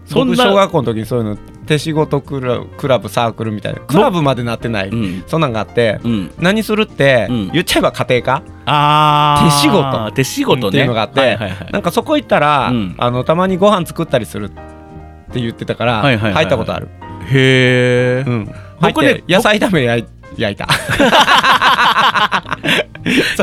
[0.05, 5.23] そんな僕小学校の時にそういうの手仕事クラブクラブサークルみたいなクラブまでなってない、うん。
[5.27, 7.51] そんなんがあって、うん、何するって、うん。
[7.51, 8.43] 言っちゃえば家庭科？
[8.65, 9.45] あー。
[9.45, 10.11] 手仕事。
[10.11, 10.67] 手仕事ね。
[10.69, 11.71] っていうのがあって、はいはいはい。
[11.71, 12.95] なんかそこ行ったら、うん。
[12.97, 16.33] あのたまにご飯作ったりするって言ってたから、はいはいはいはい。
[16.33, 16.87] 入ったことある、
[17.27, 18.49] へえ、うん、
[18.79, 20.05] 僕ね野菜炒め焼い
[20.37, 20.67] 焼いた。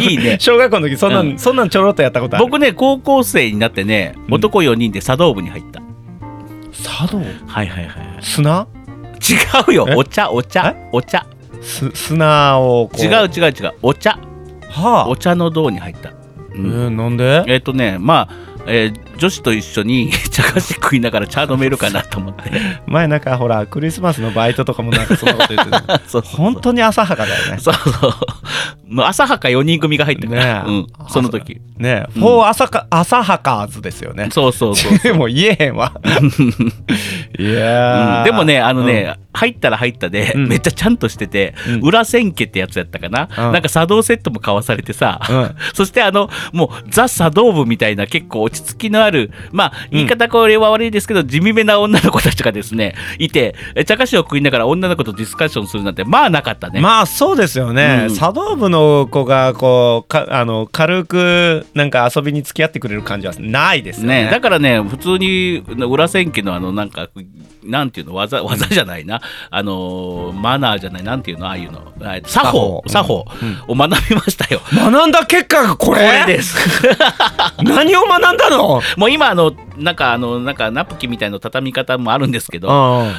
[0.00, 0.36] いいね。
[0.40, 1.38] 小学校の時そんなん、うん。
[1.38, 2.46] そんなんちょろっとやったことある。
[2.46, 4.34] 僕ね高校生になってねうん。
[4.34, 5.80] 男4人で茶道部に入った、
[6.82, 8.22] 茶道はいはいはいはい。
[8.22, 8.66] 砂？
[9.68, 9.86] 違うよ。
[9.88, 9.94] え？
[9.94, 11.24] お茶お茶お茶。
[11.60, 13.02] す砂をこう。
[13.04, 13.72] 違う違う違う。
[13.82, 14.18] お茶。
[14.68, 15.08] はあ。
[15.08, 16.14] お茶の銅に入った、う
[16.56, 17.44] えんー、なんで？
[17.46, 22.50] えっ、とねまあ、えー女子と一緒に 茶菓子食いながら茶飲めるかなと思って。
[22.88, 26.00] 前なんかほらクリスマスのバイトとかもなんかそんなこと言ってた。
[26.08, 27.58] そう本当に浅はかだよね。
[27.60, 28.12] そうそう。
[28.92, 30.68] もう浅はか4人組が入ってるねえ。
[30.68, 31.60] うん、その時。
[31.78, 32.20] ねうん。
[32.20, 34.28] フォー浅か浅はかーズですよね。
[34.32, 35.92] そうそうそう でも言えへんわ。
[37.38, 38.24] いやー、うん。
[38.24, 40.48] でもねあのね、入ったら入ったで、うん。
[40.48, 41.80] めっちゃちゃんとしてて、うん。
[41.80, 43.52] 裏千家ってやつやったかな、うん。
[43.52, 45.56] なんか茶道セットも買わされてさ、うん。
[45.72, 49.11] そしてあのもうザ茶道部みたいな結構落ち着きのある
[49.50, 56.80] まあ言い方これは悪いですけど、地味めな女の子たちがですねいてえ茶菓子を食いながら女の子とディスカッションするなんてまあなかったね。
[56.80, 58.14] まあそうですよね、うん。
[58.16, 64.24] 茶道部の子がこうかあの軽くなんか遊びに付き合ってくれる感じはないですよね。
[64.24, 67.08] ね、だからね普通に裏千家のあのなんか
[67.62, 69.20] なんていうの技技じゃないな。
[69.50, 71.92] あのマナーじゃないなんていうのああいうの。
[72.02, 72.82] あ作法。
[72.86, 73.12] 作作法。
[73.12, 73.24] 法
[73.68, 74.60] を学びましたよ。
[74.72, 76.00] 学んだ結果がこれ？
[76.00, 76.56] これです。
[77.62, 78.80] 何を学んだの？
[78.96, 82.74] もう今あのなんかあのなんかナプキンみたいな畳み方もあるんですけど、うん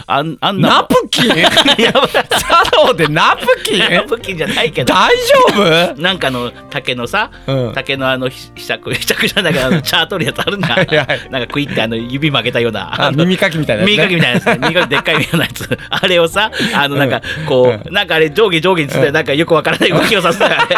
[0.06, 1.36] あんあんな ナプキン？
[1.36, 3.80] いや茶道でナプキン？
[3.80, 4.94] ナプキンじゃないけど。
[4.94, 5.12] 大
[5.56, 10.74] 丈なんかあの竹のさ、夫、うん、竹のあのひひしゃくひしゃくじゃないけどあのチャー取るやつあるんだ。
[10.74, 13.08] はいはいなんかクイってあの指曲げたような。
[13.08, 20.76] あ耳かきみたいなね、耳かきみたいなやつね耳かきでっかいみたいなやつあれをさあのなんかこう、なんかあれ上下上下につってなんかよくわからない動きをさせたらね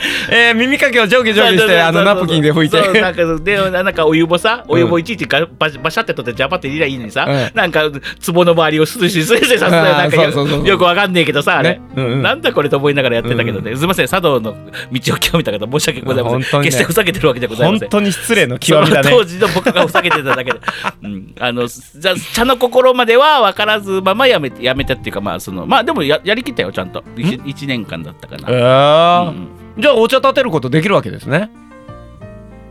[0.30, 2.82] えー、耳かきを上下上下してあのナプキンで拭いて。
[2.82, 4.64] そうなんかでなんかお湯もさ？
[4.66, 7.50] お湯もいちいちがバシバシャって取ってジャバって入れりゃいいのにさ、うん。
[7.54, 7.82] なんか
[8.26, 9.70] 壺の周りをスイスイスイスイさせた。
[9.70, 11.80] らなんかよくわかんねえけどさあれ、ね。
[11.96, 12.22] うんうん。
[12.22, 14.56] なんだこれと思いながらやってたけどね、すいません茶道の
[14.90, 15.50] 道を極めた。
[15.50, 16.46] 方申し訳ございません、ね。
[16.64, 17.88] 決してふざけてるわけじゃございま本せん。
[17.88, 19.10] 当に失礼の極みだね。
[19.10, 20.60] 当時の僕がふざけてただけで、
[21.02, 27.02] うん、あのじゃ茶の心までは分からずままやめやめたっていうかまあそのまあでもややりきったよちゃんと。
[27.16, 29.28] 1, 年間だったかえな、ー。
[29.28, 29.48] うん。
[29.78, 31.50] じゃあお茶立てることできるわけですね。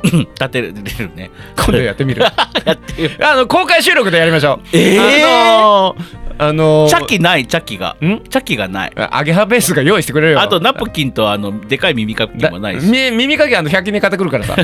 [0.03, 1.29] う ん立てる出るね。
[1.58, 2.21] 今度やってみる。
[2.65, 4.67] やってよあの公開収録でやりましょう。
[4.77, 5.01] えー。
[5.01, 7.45] あのーあのーチャキない？
[7.47, 7.97] チャキが。
[8.01, 8.21] ん？
[8.29, 8.93] チャキがない。
[8.95, 12.88] アゲハベースが用意してくれるよあとナプキンとあのでかい耳かきだもないし。
[12.89, 14.55] み耳かきあの100均で買ってくるからさ。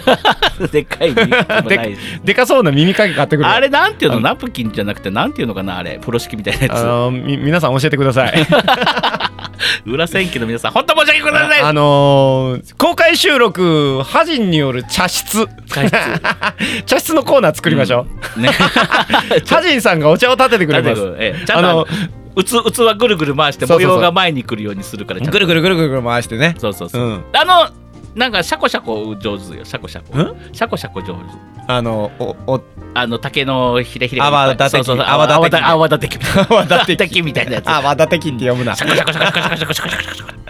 [0.71, 1.99] でかい耳かきもないし。
[2.23, 3.49] でかそうな耳かき買ってくる。
[3.49, 4.17] あれなんていうの？
[4.19, 5.97] あナプキンじゃなくてなんていうのかなあれ。
[5.99, 8.45] 風呂敷みたいなやあのーみ皆さん教えてください。
[8.45, 8.49] つ
[9.85, 11.65] 裏千家の皆さん本当申し訳ございません。
[11.65, 15.47] あのー公開収録ハジンによる茶室。
[16.85, 17.13] 茶室。
[17.15, 18.05] のコーナー作りましょ
[18.37, 18.49] う、ね。
[19.47, 21.01] ハジンさんがお茶を立ててくれます。
[21.17, 21.53] ええ。
[21.53, 21.87] あの
[22.35, 26.55] うつ器ぐるぐる回して模様が前に来るようにするからぐるぐるぐるぐる回してね。
[26.57, 27.23] そうそうそう、うん。
[27.33, 27.69] あの
[28.15, 30.17] なんかシャコシャコ上手よシャコシャコ。
[30.17, 31.21] んシャコシャコ上手。
[31.67, 32.61] あのおお
[32.93, 34.71] あの竹のひれひれが泡立て器。
[34.71, 35.63] そうそうそう泡立て器。
[35.63, 36.79] 泡立て器 泡立て器。
[36.79, 37.69] 泡立て器みたいなやつ。
[37.69, 38.75] あ和田的って読むな。
[38.75, 40.45] シャコシャコシャコシャコシャコシャコシャコシャコ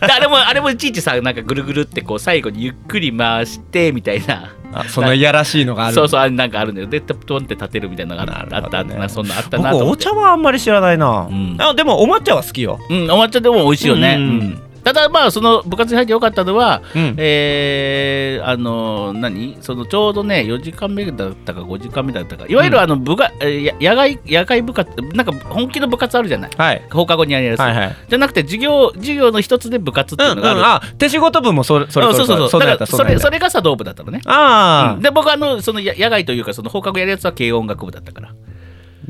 [0.00, 11.28] あれもあれもいちいちさなんかぐるぐるってこう最後にゆっくり回してみたいなあそのいやらしいのがあるそうそうあれなんかあるんだよでトンって立てるみたいなのがあったなそんなあったなお茶はあんまり知らないな、
[11.74, 14.69] でもお抹茶は好きようん、お抹茶でも美味しいよね。
[14.80, 17.14] うんうんただまあその部活に入ってよかったのは、うん。
[17.18, 19.58] えーあの何？
[19.60, 22.46] そのちょうどね4時間目だったか5時間目だったか。
[22.48, 26.50] いわゆるあの部が、えーや野外野外部活なんか本気の部活あるじゃない？
[26.56, 26.82] はい。
[26.90, 27.96] 放課後にやるやつ、はいはい。
[28.08, 32.60] じゃなくて授業授業の一つで部活ってういうんのがある、うんあ手仕事部もそれそれうんそうそうそう。
[32.60, 35.02] だだからそれそれれが茶道部だったのね、ああ、うん。
[35.02, 38.34] で僕あのそのや野外というかその放課後やるやつは軽音楽部だったから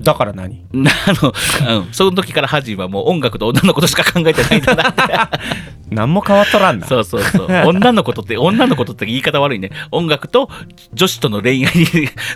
[0.00, 0.64] だから何？
[0.72, 5.02] あの、うん、その時からハジンはもう音楽と女のことしか考えてないんだなって
[5.90, 7.46] 何も変わっとらんなそうそうそう。
[7.66, 9.70] 女のことって、女のことって言い方悪いね。
[9.90, 10.48] 音楽と
[10.92, 11.72] 女子との恋愛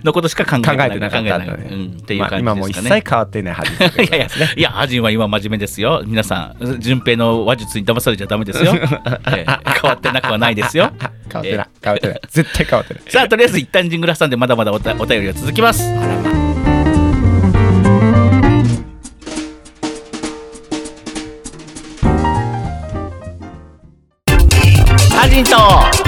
[0.02, 0.88] のことしか考えてない。
[0.88, 3.00] 考えてなかったね考えてないうん、っていうまあ感今もう一じですかね。
[3.00, 6.02] 切変わってないはずいやいや、いや、ハジンは今真面目ですよ。
[6.04, 8.74] 皆さん、順平の話術に騙されちゃダメですよ。
[9.30, 10.90] ええ変わってなくはないですよ。
[10.98, 15.82] 変わってない変わってない絶対変わってないさあ、とりあえず一旦ジングル挟んでまだまだおたお便りが続きます。
[15.82, 16.43] ハ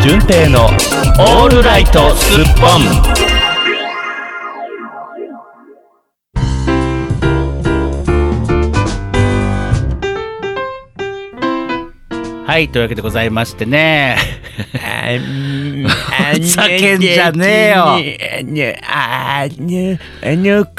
[0.06, 3.26] と順平のオールライトスッポン。
[12.46, 14.16] はい、というわけでございましてね。
[14.80, 20.72] あふざけんじゃねえよあのあのこ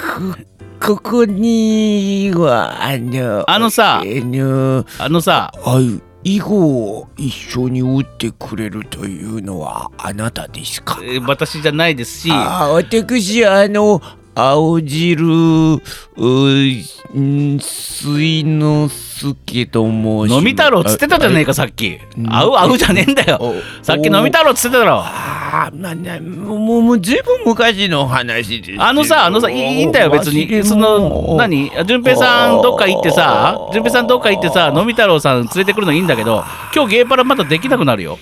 [0.80, 6.02] ここにはあのあのさあのあのさ、はい
[6.36, 11.00] 囲碁を一緒に打ってくれるというのはあなたですか？
[11.02, 14.02] えー私じゃないですし、あ私あの
[14.40, 21.90] 青汁うん水之助と申し飲み太郎っつってたじゃねえかさっき。
[21.90, 23.56] ん合う合うじゃねえんだよ。
[23.82, 25.00] さっき飲み太郎っつってただろ。
[25.00, 27.00] ああまあなもうもうぶん
[27.46, 36.44] 昔の話ですあのさあのさいいいんだよ別にその何順平さんどっか行ってさ順平さんどっか行ってさ飲み太郎さん連れてくるのいいんだけど
[36.76, 38.20] 今日ゲーパラまだできなくなるよ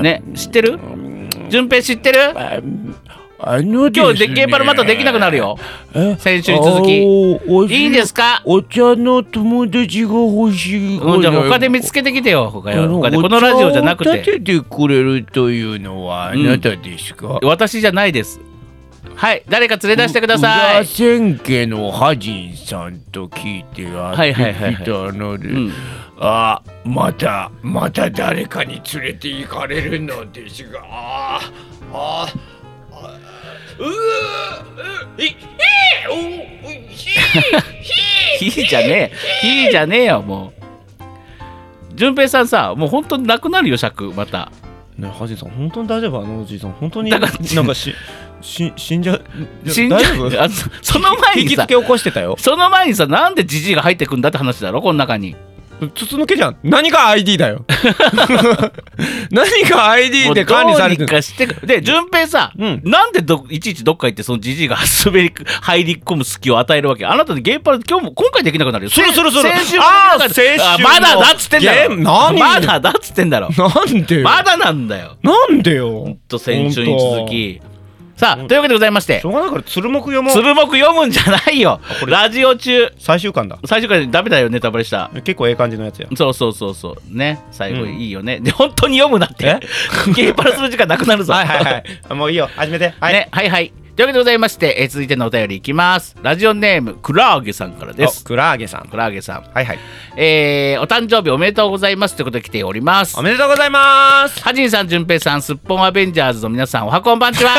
[0.00, 0.78] ね知ってる
[1.50, 2.18] 順平知ってる
[3.44, 4.28] 今日ですね。
[4.28, 5.58] でゲーパラまたできなくなるよ。
[5.94, 6.16] え？
[6.18, 7.02] 先週に続き。
[7.48, 8.40] おいいんですか？
[8.44, 10.98] お茶の友達が欲しい。
[10.98, 18.40] うんじゃあ他で見つけてきてよ他でこのラジオじゃなくお茶を立てててくれるというのはあなたですか、私じゃないです。
[19.16, 20.80] はい誰か連れ出してください。
[20.82, 25.72] 裏千家のハジンさんと聞いてはい会ってはいはいはいきたので、うん
[26.24, 31.52] あまたまた誰かに連れて行かれるのですがあー
[31.92, 32.61] あーあ
[33.88, 35.36] うい
[38.38, 39.12] ひひじゃねえ。
[39.40, 40.62] ひーじゃねえよもう。
[41.94, 44.50] 順平さんさもう本当になくなるよ尺また。
[44.98, 46.20] ねハジンさん本当に大丈夫？
[46.22, 47.28] あのおじいさん本当になんか
[47.74, 47.94] し
[48.42, 49.22] し死んじゃう？
[49.66, 49.98] 死んじゃ
[50.42, 52.36] あそその前にさ引きつけ起こしてたよ。
[52.38, 55.36] その前にさなんでジジイが入ってくんだって話だろこの中に
[55.90, 56.56] 筒抜けじゃん。
[56.62, 57.64] 何が ID だよ。
[59.30, 62.80] 何が ID で管理されてるで順平さ、うん。
[62.84, 67.06] なんでどいちいちどっか行ってそのジジイが滑り入り込む隙を与えるわけ？
[67.06, 68.90] あなたにゲーパラ今日も今回できなくなるよ。
[68.90, 72.32] するするする先週もあーできなかった先週まだだっつってんだろ。
[72.32, 73.48] まだだっつってんだろ。
[73.50, 74.24] なんでよ。
[74.24, 75.16] まだなんだよ。
[75.22, 76.16] なんでよ。
[76.28, 77.60] と先週に続き
[78.22, 79.20] さあというわけでございまして。
[79.20, 80.32] しょうがないから鶴木読もう。
[80.32, 81.80] 鶴木読むんじゃないよ。
[82.06, 82.92] ラジオ中。
[82.96, 85.10] 最終巻だ最初からダメだよネタバレした。
[85.24, 86.08] 結構ええ感じのやつや。
[86.16, 87.16] そうそうそうそう。
[87.16, 87.40] ね。
[87.50, 89.58] 最後うんいいよね、で本当に読むなって。
[90.14, 91.32] ゲーパラする時間なくなるぞ。
[91.32, 92.14] はいはいはい。
[92.14, 92.48] もういいよ。
[92.54, 92.94] 始めて。
[93.00, 96.16] はい、ね、はいはいというわけでございまして、えー続いてのお便りいきます。
[96.22, 98.88] ラジオネームクラーゲさんからでおすクラーゲさん。
[98.88, 99.44] クラーゲさん。
[99.52, 99.78] はいはい。
[100.16, 103.18] えー、お誕生日おめでとうございますということで来ております。
[103.18, 104.42] おめでとうございます。
[104.42, 107.50] ハジンさん、じゅんぺいさん、すっぽんアベンジャーズの皆さん、おはこんばんちは。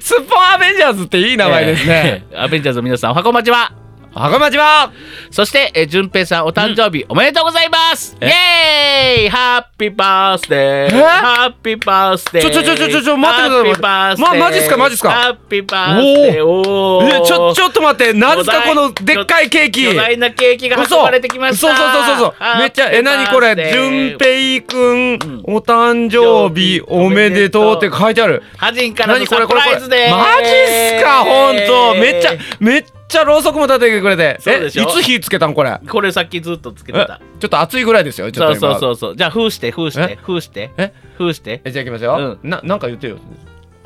[0.00, 2.42] すっぽんアベンジャーズっていい名前ですね、えー。
[2.42, 3.85] アベンジャーズの皆さん、おはこんばんちは。
[4.18, 4.92] はこまちは
[5.30, 8.16] そして、えー、じゅんぺいさん、お誕生日、おめでとうございます。
[8.18, 9.28] イエーイ。
[9.28, 11.02] ハッピーバースデーえ？
[11.02, 14.18] ハッピーバースデーちょちょちょちょちょちょ待ってください。
[14.18, 14.76] まマジっすか？
[14.78, 15.10] マジっすか？
[15.10, 15.66] ハッピー。
[15.66, 17.08] バースデーおー。
[17.08, 18.14] えちょちょっと待って。
[18.14, 18.62] 何ですか？
[18.62, 19.84] このでっかいケーキ。
[19.84, 21.68] 巨大なケーキが運嘘ばれてきました。
[21.68, 22.58] そうそうそうそうそう。
[22.60, 23.54] めっちゃえ何これ？
[23.70, 25.42] 順平くん。
[25.44, 27.76] お誕生日おめでとう。
[27.76, 28.42] って書いてある。
[28.56, 31.22] ハジンからの何これサプライズでマジっすか？
[31.22, 34.38] ほんとめっちゃめっちゃろうそくも立ててくれて。
[34.46, 35.78] えいつ火つけたんこれ？
[35.88, 39.16] これさっきずっとつけてえたちょっと熱いぐらいですよそうそうそうそう。
[39.16, 40.00] じゃあ封して封して。
[40.12, 40.18] え？
[40.22, 40.70] 封して。
[40.76, 40.92] え？
[41.16, 41.60] 封して。
[41.64, 43.18] えじゃあいきますよ、ななんか言ってよ。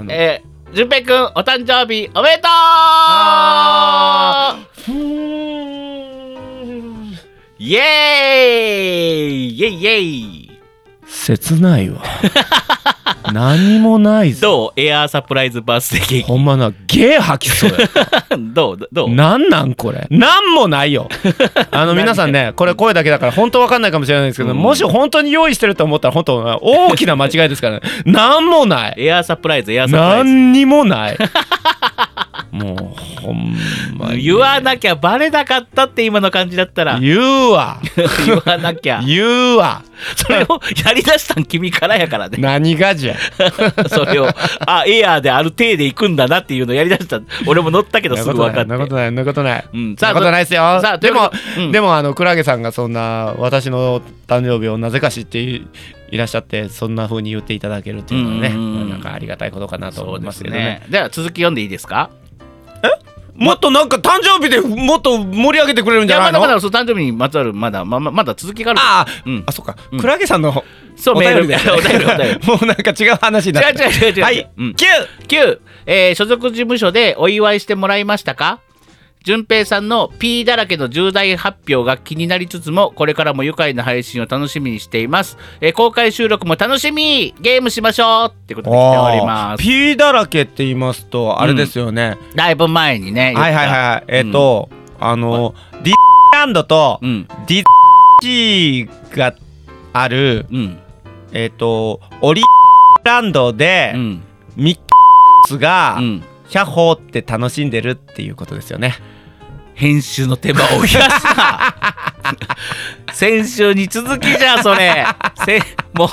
[0.08, 2.48] えー、じゅんぺいくんお誕生日おめでと
[4.88, 4.90] う！
[7.58, 9.74] イエーイイエイ！
[9.74, 10.39] イエイ
[11.37, 12.03] 切ないわ。
[13.33, 14.41] 何もないぞ。
[14.41, 14.81] どう？
[14.81, 17.76] エアーサプライズバースデーケーほんまなゲー吐きそうや。
[17.76, 18.89] キ どう？
[18.91, 19.11] どう？
[19.11, 20.07] なんなんこれ？
[20.11, 21.09] なんもないよ。
[21.70, 24.57] あの皆さんねこれ声だけだから本当わかんないかもしれないですけど、うん。
[24.57, 27.83] もし本当に用意してると思ったら本当大きな間違いですからね。
[28.05, 28.95] なんもない。
[28.99, 30.24] エアーサプライズエアーサプライズ。
[30.24, 31.16] 何にもない
[32.51, 33.57] もうほん
[33.96, 34.22] まに。
[34.22, 36.98] 言わなきゃバレなかったって今の感じだったら。
[36.98, 37.80] 言うわ。
[38.26, 39.03] 言わなきゃ。
[39.07, 39.82] 言うわ。
[40.16, 42.38] それをやりだしたん君からやからね。
[42.40, 43.14] 何がじゃ。
[43.88, 44.28] それを
[44.66, 47.20] あエアーである程で行くんだなっていうのをやりだした。
[47.46, 48.70] 俺も乗ったけどすぐ分かって。
[48.70, 49.96] なことないなことないうん。
[49.96, 50.61] そんなことないですよ。
[50.80, 51.72] さあでもうん。
[51.72, 55.66] でもあのクラゲさんがそんな私の誕生日をなぜか知ってい
[56.12, 60.82] いらっしゃってそんな風に言っていただけるっていうのはねうんなんかありがたいことかなと思いますけどね。
[60.88, 62.11] では続き読んでいいですか？
[63.35, 66.41] もっとなんか誕生日でもっと盛り上げてくれるんじゃないの？
[66.41, 68.81] まだまだその誕生日にまつわるまだまままだ続きがある。
[68.81, 69.43] ああ、うん。
[69.47, 70.01] あそっか、うん。
[70.01, 70.62] クラゲさんの
[70.97, 71.57] そうメール お便
[71.99, 72.47] りお便り。
[72.47, 74.22] もうなんか違う話になって違う違う違う違う。
[74.24, 75.53] はい、うんキュー。
[75.53, 78.59] 9、えー所属事務所でお祝いしてもらいましたか？
[79.22, 87.34] 順平さんの P だらけの重大発表が気になりつつもこれからも愉快な配信を楽しみにしています、えー公開収録も楽しみ。
[87.40, 89.62] ゲームしましょうってことで来ております。
[89.62, 94.68] P だらけって言いますとあれですよね、だいぶ前にねはいはいはいえっ、と、
[94.98, 95.94] あのディ
[96.32, 97.28] ランドとうん。
[97.46, 97.64] ディ
[98.20, 99.34] チが
[99.92, 100.78] あるうん。
[101.32, 102.42] えっ、とオリ
[103.04, 104.22] ランドでうん。
[104.56, 108.96] ミックスがうんヒャッホーって楽しんでるっていうことですよね。
[109.74, 111.74] 編集の手間を増やすな。
[113.14, 115.07] 先週に続きじゃんそれ。
[115.46, 115.62] せ
[115.94, 116.09] もう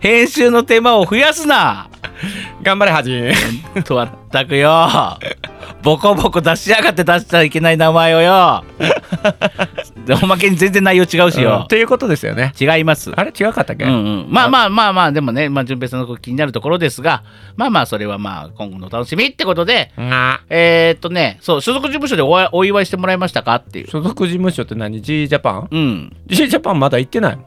[0.00, 1.90] 編集の手間を増やすな
[2.62, 3.32] 頑張れはじ
[3.84, 4.88] とまったくよ。
[5.82, 8.64] ボコボコ出しやがって出しちゃいけない名前をよ。
[10.06, 12.52] でおまけに全然内容違うしうんよっ、ていうことですよね。
[12.60, 13.10] 違います。
[13.14, 17.24] あれ違かったっけ、うんうん、まあまあまあまあでもねまあ順平さんの気になるところですが
[17.56, 20.40] まあまあそれはまあ今後のお楽しみってことであ。
[20.48, 23.88] えー、っとねそう所属事務所でお祝いしてもらいましたかっていう。
[23.88, 27.38] 所属事務所って何 ?G ジャパンうん ?G ジャパンまだ行ってない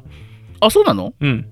[0.59, 1.13] あそうなの？
[1.19, 1.47] うん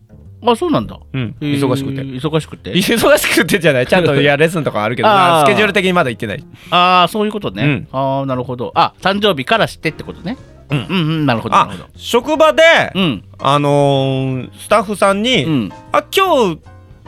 [0.52, 1.00] あそうなんだ。
[1.14, 1.36] うん。
[1.40, 2.02] 忙しくて。
[2.02, 2.74] 忙しくて？
[2.76, 3.88] 忙しくてじゃない。
[3.88, 5.08] ちゃんといやレッスンとかあるけど
[5.44, 6.44] スケジュール的にまだ行ってない。
[6.72, 7.88] ああそういうことね、うん。
[7.92, 8.72] ああなるほど。
[8.76, 10.38] あ誕生日から知ってってことね。
[10.70, 10.78] うん。
[10.78, 11.86] うんうんなるほどなるあほど。
[11.96, 12.62] 職場で、
[12.96, 13.24] うん。
[13.40, 15.72] あのースタッフさんに、うん。
[15.92, 16.60] あ今日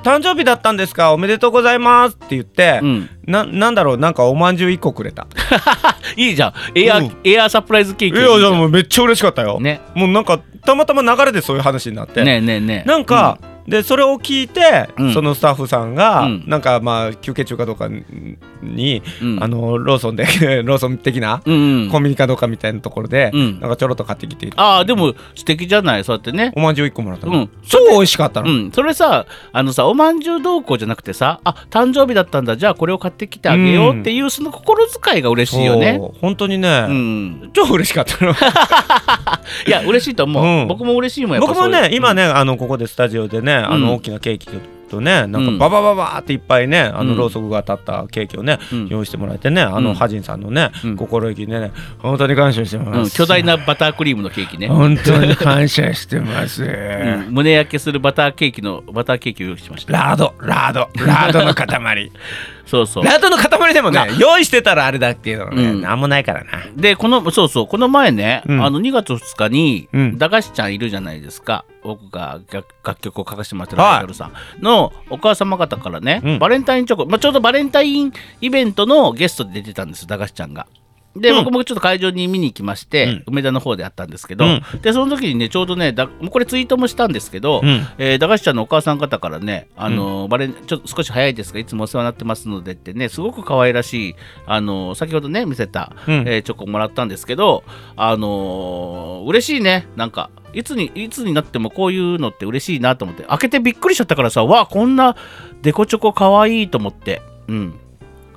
[0.06, 1.14] 誕生日だったんですか？
[1.14, 3.10] おめでとうございますって言って、うん。
[3.26, 5.26] ななんだろうなんかおまんじゅう1個くれた。
[6.16, 6.54] いいじゃん。
[6.76, 7.18] エア、うん。
[7.24, 8.34] エアサプライズケーいやいキ。
[8.34, 9.82] いいじゃんやもうめっちゃ嬉しかったよ、ね。
[9.96, 12.88] もうなんかたまたま流れでそういう話になって、ねえねえねえ。
[12.88, 15.14] なんか、でそれを聞いて、うん。
[15.14, 16.44] そのスタッフさんが、うん。
[16.48, 19.44] なんかまあ休憩中かどうかに、うん。
[19.44, 20.26] あのローソンで
[20.64, 23.60] ローソン的な、コンビニかどうかみたいなところで、うん。
[23.60, 26.52] なんかちょろっと買ってきてああでも素敵じゃないそうやってね。
[26.56, 27.50] おまんじゅう1個もらったの、うん。
[27.68, 28.54] 超美味しかったの、う。
[28.54, 32.58] ん、それさあのさおまんじゅうどうこうじゃなくてさあ誕生日だったんだ。
[32.58, 36.00] じゃあこれを買ってきてあげようっていう、その心遣いが嬉しいよね。
[36.22, 37.50] 本当にね、うん。
[37.54, 38.32] 超嬉しかったの。
[39.68, 40.68] いや嬉しいと思う、うん。
[40.68, 43.94] 僕も嬉しいもん僕もね今ね、あのここでスタジオでねあのうん。
[43.96, 44.48] 大きなケーキ
[44.90, 45.60] とねなんうん。
[45.60, 47.10] かババババーっていっぱいねあうん。
[47.10, 48.88] のろうそくが当たったケーキをね、うん。
[48.88, 49.84] 用意してもらえてねあうん。
[49.84, 50.96] のハジンさんのね、うん。
[50.98, 57.28] 心意気でね本当に感謝してます、うん、巨大なバタークリームのケーキね、本当に感謝してます、 うん。
[57.32, 59.94] 胸焼けするバターケーキのバターケーキを用意しました。
[59.94, 62.12] ラードラードラードの塊。
[62.66, 63.04] そうそう。
[63.04, 65.82] ラードの塊でもね用意してたらあれだっていうのはね、うん。
[65.82, 66.64] なんもないからな。
[66.76, 68.66] でこのそうそうこの前ね、うん。
[68.66, 70.18] あの2月2日に、うん。
[70.18, 74.34] 駄菓子ちゃんいるじゃないですか僕が楽楽曲を書かせてもらってるはいアイドルさん
[74.64, 78.12] のお母様方からね、うんバレンタインチョコ、まあ、ちょうどバレンタイン
[78.42, 80.68] イベントのゲストで出てたんです駄菓子ちゃんが。
[81.16, 81.44] で、うん。
[81.44, 83.24] 僕もちょっと会場に見に行きまして、うん。
[83.28, 84.62] 梅田の方であったんですけど、うん。
[84.82, 87.88] でその時にねちょうどねだもうこれツイートもしたんですけど、うん。
[87.98, 96.14] えー駄菓子ちゃんのお母さん方からね、あのーバレンちょっと少し早いですがいつもお世話になってますのでってねすごく可愛らしい、あのー先ほどね見せた、うん。
[96.28, 97.64] えーチョコもらったんですけど
[97.96, 99.88] あのー嬉しいね。
[99.96, 105.16] なんかいつにいつになってもこういうのって嬉しいなと思って開けてびっくりしちゃったからさわあこんな
[105.62, 107.80] デコチョコ可愛いと思ってうん。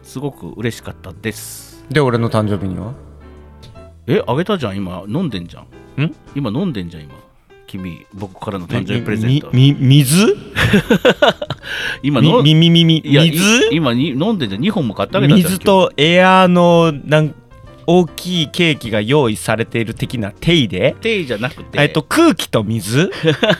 [0.02, 2.92] すごく嬉しかったですで俺の誕生日には？
[4.06, 5.02] えあげたじゃん今。
[5.08, 6.02] 飲んでんじゃん。
[6.02, 6.14] ん？
[6.34, 7.14] 今飲んでんじゃん今。
[7.66, 9.50] 君僕からの誕生日プレゼント。
[9.52, 10.36] みみ水？
[12.02, 12.42] 今の？
[12.42, 13.68] みみみみ水？
[13.72, 14.62] 今に飲んでんじゃん。
[14.62, 17.34] 2本も買ってあげたじゃん水とエアーのなん
[17.86, 20.90] 大きいケーキが用意されている的なテイで？
[20.90, 21.80] 今日テイじゃなくて。
[21.80, 23.10] えっと空気と水？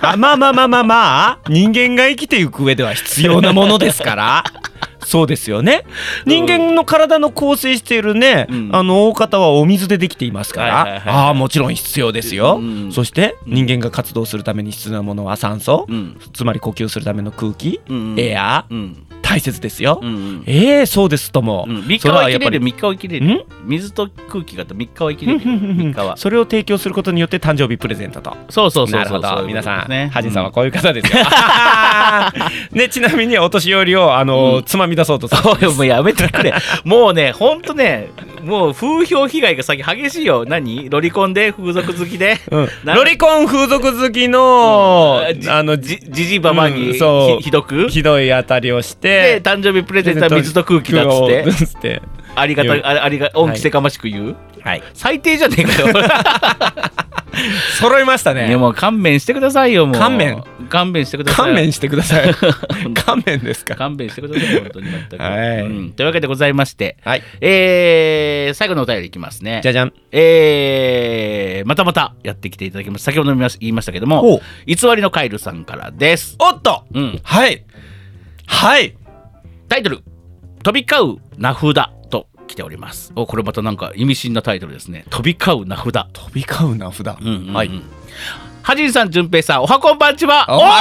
[0.03, 1.39] あまあまあまあまあまあ。
[1.49, 4.45] 人間が生きていく上では必要なものですから
[5.05, 5.84] そうですよね。
[6.26, 8.70] 人間の体の構成しているね、うん。
[8.72, 12.92] あの大方はお水でできていますから、はいはいはいああもちろん必要ですよ、うん。
[12.92, 16.20] そしてうん人間が活動するために必要なものは酸素、うん。
[16.32, 18.64] つまり呼吸するための空気、うんエア
[19.22, 20.42] 大切ですよ、うんうん。
[20.46, 23.28] ええそうですとも、うん、3日は生きれるはやっぱり3日は生きれん？
[23.28, 26.16] る水と空気があって3日は生きれる3 日は。
[26.16, 28.34] それを提供することによって誕生日プレゼントと。
[28.49, 31.22] そうそうそうなるほそうそうど皆さん、ねハジンさんはこういう方ですよ。
[32.72, 34.62] ねちなみにお年寄りをあの、うん。
[34.64, 35.28] つまみ出そうと
[35.74, 36.53] もうやめてくれ。
[36.84, 38.09] もうねほんとね
[38.43, 40.45] もう風評被害が最近激しいよ。
[40.47, 40.89] 何？
[40.91, 41.53] ロリコンで？
[41.53, 42.39] 風俗好きで？
[42.51, 42.68] うん。
[42.84, 45.41] なロリコン風俗好きの、うん。
[45.41, 47.39] じあのじじじばばうにんそう。
[47.39, 47.89] ひひどく？
[47.89, 51.09] ひどい当たりをしでて誕生日プレゼントは水と空気だっ
[51.53, 52.03] つって。
[52.34, 54.82] ありがたあありが恩着せかましく言う、はい。
[54.95, 55.89] 最低じゃねえかよ。
[57.78, 58.49] 揃いましたね。
[58.49, 59.97] いやもう勘弁してくださいよもう。
[59.99, 61.47] 勘弁勘弁してください。
[61.47, 62.35] 勘弁してください。
[62.95, 63.75] 勘弁ですか。
[63.75, 65.61] 勘弁してください本当に全く、はい。
[65.62, 65.93] うん。
[65.93, 67.23] というわけでございましてはい。
[67.41, 69.61] えー、最後のお便りいきますね。
[69.62, 69.93] じゃじゃん。
[70.12, 74.41] えー、またまたやってきていただきます先ほども言いましたけどほもう。
[74.66, 76.37] 偽りのカイルさんからです。
[76.39, 76.85] おっと。
[76.93, 77.21] うん。
[77.23, 77.64] はい。
[78.47, 78.95] はい。
[79.69, 80.03] タイトル
[80.64, 81.75] 「飛び交う名札」
[82.11, 83.12] と来ております。
[83.14, 85.05] おこれまたなんか意味深なタイトルですね。
[85.11, 85.93] 飛び交う名札。
[86.12, 87.55] 飛び交う名札、うんうんうん。
[87.55, 87.71] はい
[88.69, 90.45] はじんさん、じゅんぺいさん、おはこんばんちは。
[90.47, 90.75] おはこんば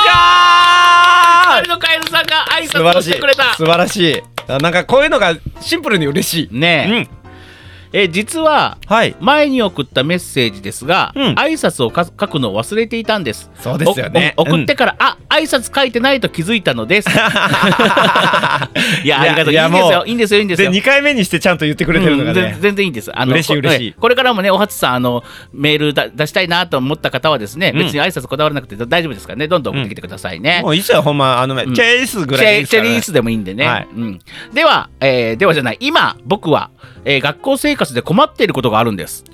[0.00, 3.54] んちはのカエルさんが挨拶してくれた。
[3.54, 4.22] 素晴らしい。
[4.48, 6.58] あなんかこういうのがシンプルに嬉しい。
[6.58, 7.19] ねえ、うん
[7.92, 13.50] えー実ははい前に送ったメッセージですが、うん挨拶をか書くのを忘れていたんです。
[13.60, 17.08] そうですよね送ってから、あ挨拶書いてないと気づいたのです。
[19.04, 19.54] いや、ありがとう。
[19.54, 20.04] いいんですよ。
[20.06, 20.38] いいんですよ。
[20.40, 20.70] いいんですでよ。
[20.72, 23.10] 2回目にしてちゃんと言ってくれてるのがうん全然いいんです。
[23.14, 30.60] あのこ嬉しい嬉しいこれからもね、おはつさん、あのメールだ出したいなと思った方はですね、うん別に挨拶こだわらなくて大丈夫ですからね、どんどん送ってきてくださいね。
[30.62, 33.66] もういいっすよほんまあのね、うんチェイスぐらいねチェリースでもいいんでね。
[33.66, 34.18] はいうん、
[34.52, 36.70] では、えーではじゃない、今、僕は、
[37.04, 39.24] えー学校生活で困っていることがあるんです。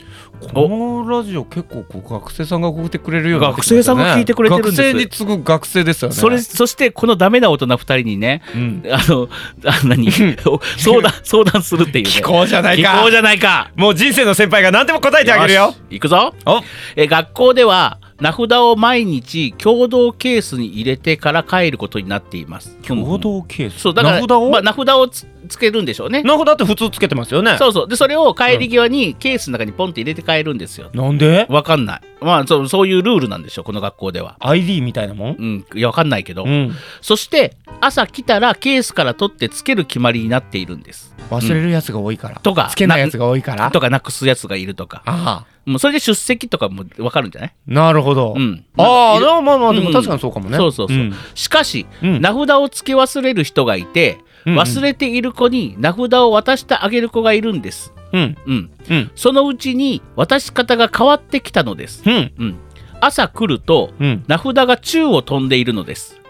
[0.52, 3.46] このラジオ結構学生さんが送ってくれるようね。
[3.48, 4.76] 学生さんが聞いてくれてるんです。
[4.82, 6.14] 学生に次ぐ学生ですよね。
[6.14, 8.82] それそして、このダメな大人2人にね、うん。
[8.90, 9.28] あの、
[9.64, 10.10] あ何？
[10.76, 12.10] 相談、相談するっていうね。
[12.10, 12.90] 聞こうじゃないか。
[12.90, 13.70] 聞こうじゃないか。
[13.76, 15.70] もう人生の先輩が何でも答えてあげるよ。
[15.72, 16.34] し行くぞ。
[16.44, 16.60] お。
[16.96, 22.76] えー学校では名札を毎日共同ケースに入れてから帰ることになっています。
[22.86, 23.80] 共同ケース？
[23.80, 25.08] そうだから名札を、まあ、名札を
[25.46, 26.22] つつけるんでしょうね。
[26.22, 27.56] 名札って普通つけてますよね。
[27.58, 27.88] そうそう。
[27.88, 30.90] でそれを帰り際にケースの中にポンって入れて帰るんですよ。
[30.92, 31.46] なんで？
[31.48, 32.00] わかんない。
[32.20, 34.36] まあそうそういうルールなんでしょうこの学校では。
[34.40, 35.36] ID みたいなもん？
[35.38, 36.72] うん、いやわかんないけど、うん。
[37.00, 41.14] そして朝来たらケースから取ってつける決まりになっているんです。
[41.30, 43.70] 忘れるやつが多いから、とかつけないやつが多いから？
[43.70, 45.02] とかなくすやつがいるとか。
[45.06, 49.84] ああもうそれで出席とかもわかるんじゃない、なるほど、うん、ああまあまあまあでうん。
[49.86, 51.12] も確かにそうかもね、そうそうそう、ん。
[51.34, 52.20] しかし、うん。
[52.20, 57.92] 名札を付け忘れる人がいて、うんうん忘れている子に名札を渡してあげる子がいるんです。
[58.12, 58.36] うん。
[58.46, 59.10] うん、うん。
[59.14, 62.02] そのうちに渡し方が変わってきたのです。
[62.06, 62.32] うん。
[62.38, 62.56] うん、
[63.00, 64.24] 朝来るとうん。
[64.26, 66.20] 名札が宙を飛んでいるのです。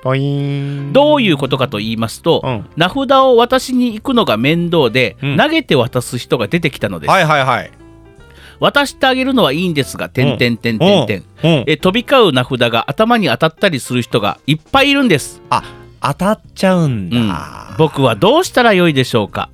[0.93, 2.67] どういうことかと言いますと、うん。
[2.77, 5.37] 名札を渡しに行くのが面倒で、うん。
[5.37, 7.11] 投げて渡す人が出てきたのです。
[7.11, 7.71] はいはいはい。
[8.59, 11.25] 渡してあげるのはいいんですが、点点点点点。
[11.43, 11.65] うん。
[11.67, 15.43] え飛び交う名札が頭に当たったりする人がいっぱいいるんです。
[15.51, 15.63] あ
[16.01, 17.21] 当たっちゃうんだ、う
[17.75, 17.77] ん。
[17.79, 19.51] 僕はどうしたらよいでしょうか？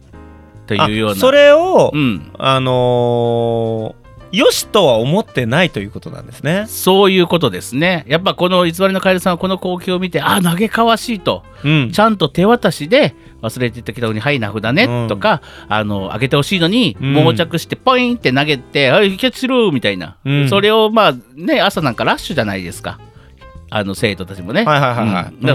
[0.67, 1.13] というような。
[1.13, 6.65] あそれを、うん、あのーよしとは思ってないということなんですね。
[6.67, 8.07] そういうことですね。
[8.09, 11.91] やっぱこの偽りのカエルさんはこの光景を見て、あ、嘆かわしいと、うん。
[11.93, 15.09] ちゃんと手渡しで忘れていたけどに、はい、名札ね、うん。
[15.09, 17.13] とか、あの、あげてほしいのに、うん。
[17.13, 20.49] 盲着してポインって投げて、はい、キャッチするみたいな、うん。
[20.49, 22.99] それをまあね、朝なんかラッシュじゃないですか。
[23.75, 24.67] あの生徒たちもね。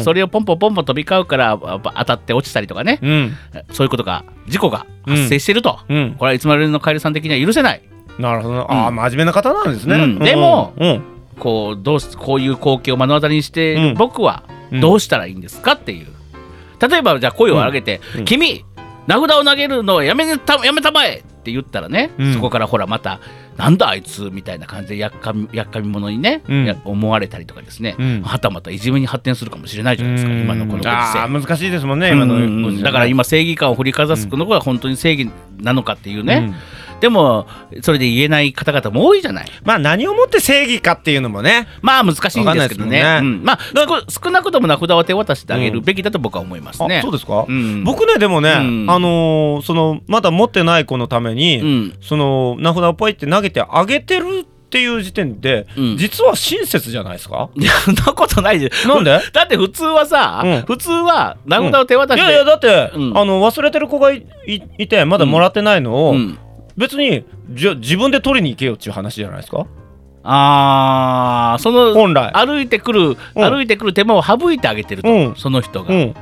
[0.01, 3.33] それをポンポンポンポン飛び交うからあ当たって落ちたりとかね、うん。
[3.71, 5.79] そういうことが、事故が発生していると。
[5.87, 6.15] うん。
[6.17, 7.81] これはいつまでのカエルさん的には許せない。
[8.17, 8.95] なるほど、ああうん。
[8.95, 9.95] 真面目な方なんですね。
[9.95, 10.19] うん。
[10.19, 11.01] でもうん。
[11.37, 14.81] こうどうしこういう光景を目の当たりにして僕はうん。
[14.81, 16.07] どうしたらいいんですかっていう。
[16.81, 18.25] 例えばじゃあ声を上げて「うん。
[18.25, 18.65] 君
[19.05, 22.33] 名札を投げるのはやめたやめたまえ!」って言ったらね、うん。
[22.33, 23.19] そこからほらまた
[23.57, 26.65] 「なんだあいつ」みたいな感じでやっかみやっかみ者にね、うん。
[26.65, 28.21] や思われたりとかですね、うん。
[28.21, 30.41] はたまたいじめに発展するかもしれないじゃないですか、うん。
[30.41, 31.27] 今のこのご時世。
[31.27, 36.55] 難しいですもんね今のだから今正義感を振りかざすのが本当に正義なのかっていうね、うん
[36.99, 37.45] でも
[37.81, 39.47] それで言えない方々も多いじゃない。
[39.63, 43.03] まあ何をもって正義かっていうのもねまあ難しいんですけどね。
[43.03, 43.19] ね。
[43.21, 43.43] うん。
[43.43, 43.59] まあ
[44.09, 46.99] 少少なくとも名札は手渡してあげるべきだと僕は思いますね。
[46.99, 47.83] あそうですか、うん。
[47.83, 48.85] 僕ねでもね、うん。
[48.89, 51.93] あのーそのまだ持ってない子のために、うん。
[52.01, 55.97] その名札をポイって投げてあげてるっていう時点で、うん。
[55.97, 57.49] 実は親切じゃないですか？
[57.55, 59.11] いやそんなことないでなんで？
[59.33, 60.61] だって普通はさ、うん。
[60.63, 63.17] 普通は名札を手渡して、いやいやだって、うん。
[63.17, 66.39] あの忘れてる子がいいいてまだもらってないのを、うん
[66.77, 69.65] 別にじゃ自分で取りに行けよっていう話じゃないですか？
[70.23, 72.31] あーその本来。
[72.33, 73.15] 歩いてくる、うん。
[73.35, 75.35] 歩いてくる手間を省いてあげてると、うん。
[75.35, 75.93] その人が。
[75.93, 76.13] うん、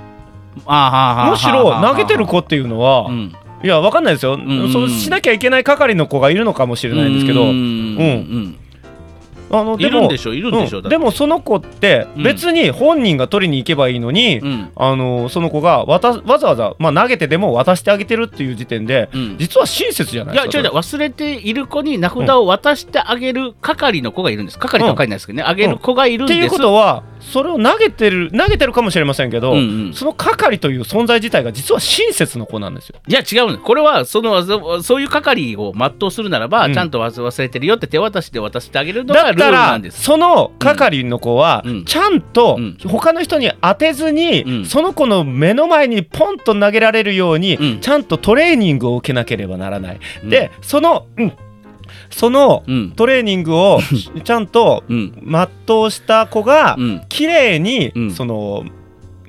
[0.66, 3.34] あむしろ投げてる子っていうのは、うん。
[3.64, 7.50] いやわかんないですよ、んそうしなきゃいけない係の子がいるのかもしれないんですけど、うん。
[7.50, 8.58] うん
[9.60, 10.34] あのいでもるんでしょ？
[10.34, 10.90] いるんでしょ、うん。
[10.90, 12.24] でもその子ってうん。
[12.24, 14.72] 別に本人が取りに行けばいいのに、うん。
[14.76, 19.38] あのその子がわたわざわざ、まあ、投げてでも渡してあげてるっていう時点でうん。
[19.38, 20.36] 実は親切じゃない？
[20.36, 20.72] いやですか違う違う。
[20.74, 24.60] 忘れている子に名札を渡してあげる係の子がいるんです。
[24.60, 26.38] 係とは書いてないですけどね、あげる子がいるんです。
[26.38, 29.94] っていうことはそれを投げてる投げてるかもしれませんけど、うんうん。
[29.94, 33.00] その係という存在自体が実は親切の子なんですよ。
[33.08, 33.58] いや違うの。
[33.60, 36.74] これはそのそそういう係を全うするならば、うん。
[36.74, 40.04] ちゃんと忘忘れてるよって手渡しで渡してあげるのがルールなんです。
[40.04, 41.86] その係の子はうん。
[41.86, 42.78] ちゃんとうん。
[42.86, 44.66] 他の人に当てずに、うん。
[44.66, 47.80] その子の目の前にポンと投げられるように、うん。
[47.80, 50.00] ちゃんとトレーニングを受けなければならない。
[50.24, 50.30] うん。
[50.30, 51.34] でその、うん
[52.16, 52.92] そのうん。
[52.92, 53.80] トレーニングを
[54.24, 55.14] ちゃんとうん。
[55.68, 57.02] 全うした子がうん。
[57.10, 58.12] 綺麗に、うん。
[58.12, 58.64] その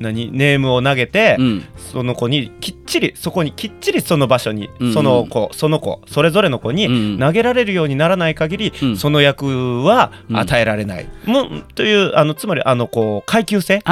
[0.01, 1.65] 何ネームを投げて、うん。
[1.77, 8.97] その子にきっちりそこにきっちりその場所に、うんその子その子それぞれの子にうん投げられるようにならない限り、うん。
[8.97, 10.37] その役はうん。
[10.37, 13.83] 与えられない、もうというあのつまりあのこう階級制、み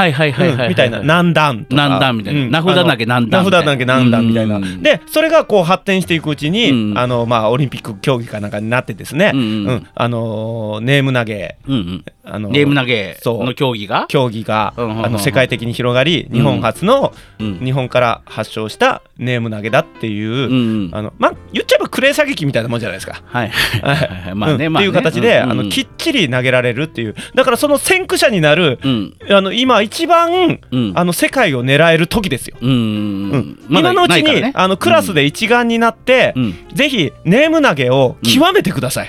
[0.74, 1.88] たいな何段とか。
[1.88, 2.40] 何段みたいな。
[2.40, 2.50] うん。
[2.50, 9.86] 名札投げ何段名札投げ何段みたいな、うんでそれがこう発展していくうちに、うんあのまあオリンピック競技かなんかになってですね、うんうんうん。
[9.94, 11.57] あのーネーム投げ。
[11.66, 12.05] うんうん。
[12.26, 14.07] あのネーム投げの競技が？
[14.09, 15.07] 競技が、うんうんうん。
[15.07, 17.59] あの世界的に広がり日本初の、うん。
[17.64, 23.22] 日本から発祥したネーム投げだっていう、あのまあ言っちゃえばクレー射撃みたいなもんじゃないですか。
[23.24, 23.49] はい。
[23.51, 24.34] はい。
[24.34, 27.14] まあねっていう形で、あのきっちり投げられるっていう。
[27.34, 29.16] だからその先駆者になる、うん。
[29.30, 30.92] あの今一番、うん。
[30.95, 32.57] あの世界を狙える時ですよ。
[32.61, 36.55] うん今のうちに、あのクラスで一丸になって、うん。
[36.74, 39.09] ぜひネーム投げを極めてください。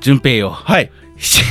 [0.00, 0.50] 順平よ。
[0.50, 0.90] はい。
[1.18, 1.42] し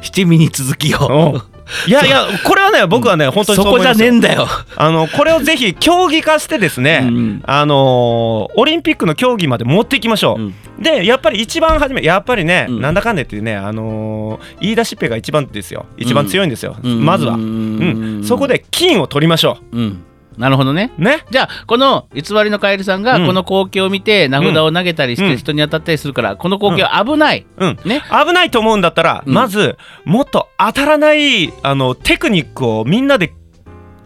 [0.00, 1.44] 七味に続きうんよ
[1.86, 4.46] いやいやこれはね僕はね本当にそこじゃねえんだよ。
[4.76, 7.42] あのこれをぜひ競技化してですね、うん。
[7.44, 10.42] あのーオリンピックの競技まで持っていきましょう。
[10.42, 10.54] うん。
[10.82, 12.80] でやっぱり一番初めやっぱりね、うん。
[12.80, 15.86] なんだかんだ言ってね、あのー言い出しっぺが一番ですよ。
[15.96, 17.04] 一番強いんですよ、うん。
[17.04, 18.20] まずは、ううん。
[18.20, 20.04] んそこで金を取りましょうん
[20.38, 20.92] なるほどね。
[20.98, 21.24] うね。
[21.30, 23.26] じゃあこの偽りのカエルさんがうん。
[23.26, 25.30] この光景を見て名札を投げたりしうん。
[25.30, 27.46] て人に当たったりするからこの光景は危ない。
[27.56, 27.78] うん。
[27.84, 28.02] ね。
[28.10, 29.34] 危ないと思うんだったら、うん。
[29.34, 33.32] まずもっと当たらないあのテクニックをみんなで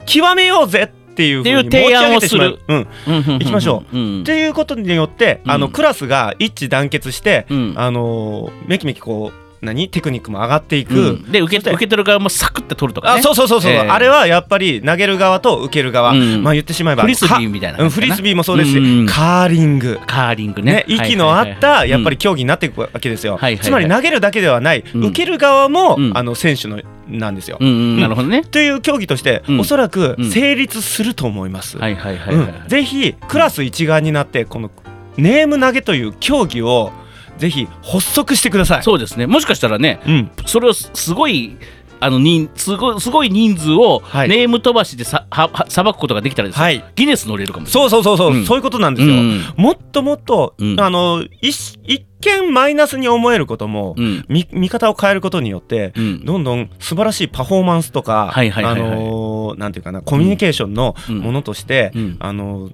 [0.06, 2.58] 極めようぜっていうふうにっていう提案をする。
[2.68, 3.96] ううん、行きましょう。
[3.96, 4.20] うん。
[4.20, 5.72] っていうことによって、あのうん。
[5.72, 7.74] クラスが一致団結して、うん。
[7.76, 9.88] あのーめきめきこう何？
[9.88, 11.32] テクニックも上がっていく、うん。
[11.32, 13.20] で受け受け取る側もサクッて取るとかね。
[13.20, 16.42] あそうそうそうそう、えーあれはやっぱり投げる側と受ける側、うん。
[16.42, 19.06] まあ言ってしまえばフリスビーかみたいなうんフリスビーもそうですし、うん。
[19.06, 19.98] カーリング。
[20.06, 20.72] カーリングね。
[20.72, 23.64] ね、息の合ったやっぱりうん競技になっていくわけですよ、はいはいはい。
[23.64, 25.04] つまり投げるだけではない、うん。
[25.06, 26.12] 受ける側も、うん。
[26.16, 28.00] あの選手のなんですよ、うんうん。
[28.00, 28.42] なるほどね。
[28.42, 29.60] という競技として、うん。
[29.60, 30.30] おそらくうん。
[30.30, 32.46] 成立すると思います、はいはいはいはい。
[32.46, 32.68] うん。
[32.68, 34.70] ぜひクラス一丸になってこの
[35.16, 36.92] ネーム投げという競技を
[37.38, 38.82] ぜひ発足してください。
[38.82, 39.26] そうですね。
[39.26, 41.56] もしかしたらねうん、それをすすごい
[41.98, 44.28] あの人すごいすごい人数をはい。
[44.28, 46.84] ネーム飛ばしでさははさばくことができたらですよ、はい。
[46.94, 47.90] ギネス乗れるかもしれない。
[47.90, 48.46] そうそうそうそう、うん。
[48.46, 49.14] そういうことなんですよ。
[49.14, 49.42] うん。
[49.56, 50.80] もっともっと、うん。
[50.80, 54.24] あの一一見マイナスに思えることも、うん。
[54.28, 56.24] 見見方を変えることによって、うん。
[56.24, 61.18] どんどん素晴らしいパフォーマンスとか、あのーなんていうかなコミュニケーションのうん。
[61.20, 62.16] ものとして、うん。
[62.20, 62.72] あのー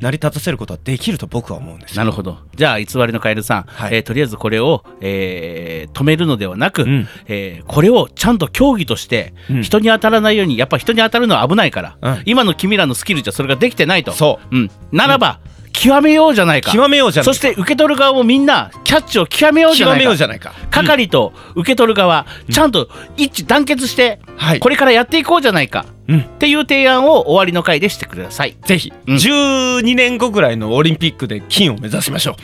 [0.00, 1.92] 成り立たせることはできると僕は思うんです。
[1.92, 1.98] よ。
[1.98, 2.38] なるほど。
[2.54, 3.94] じゃあ偽りのカエルさん、はい。
[3.96, 7.08] えーとりあえずこれを、えー止めるのではなく、うん。
[7.26, 9.62] えーこれをちゃんと競技としてうん。
[9.62, 12.22] 人に当たらないようにやっぱ人に当たるのは危ないから、うん。
[12.26, 14.56] 今の君らのスキルじゃそれができてないと、そう。
[14.58, 15.40] ん、ならば、
[15.72, 16.72] 極めようじゃないか。
[16.72, 20.54] 極めようじゃないそして受け取る側もみんなキャッチを極めようじゃな極めよういかじゃないか。
[20.70, 24.60] 係と受け取る側、ちゃんと一致団結して、はい。
[24.60, 26.20] これからやっていこうじゃないか、うん。
[26.20, 28.56] っていう提案を終わりの回でしてください。
[28.64, 29.14] ぜひ、うん。
[29.16, 32.34] 12年後ぐらいのオリンピックで金を目指しましょう。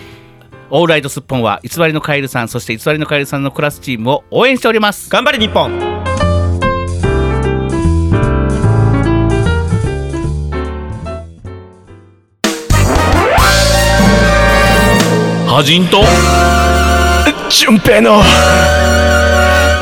[0.70, 5.10] オールライトスッポンは偽りのカエルさんそして偽りのカエルさんのクラスチームを応援しております。
[5.10, 5.70] 頑張れ日本。
[15.46, 16.02] ハジンと？
[17.50, 18.16] 純平の。
[18.16, 18.22] オ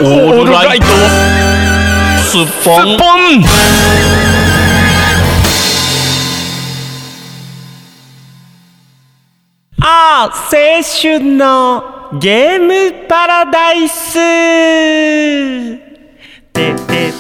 [0.03, 0.87] ールライト
[2.31, 2.85] すっぽん。
[9.83, 11.83] ああ、青春の
[12.20, 14.14] ゲームパラダイス。
[16.53, 17.11] てて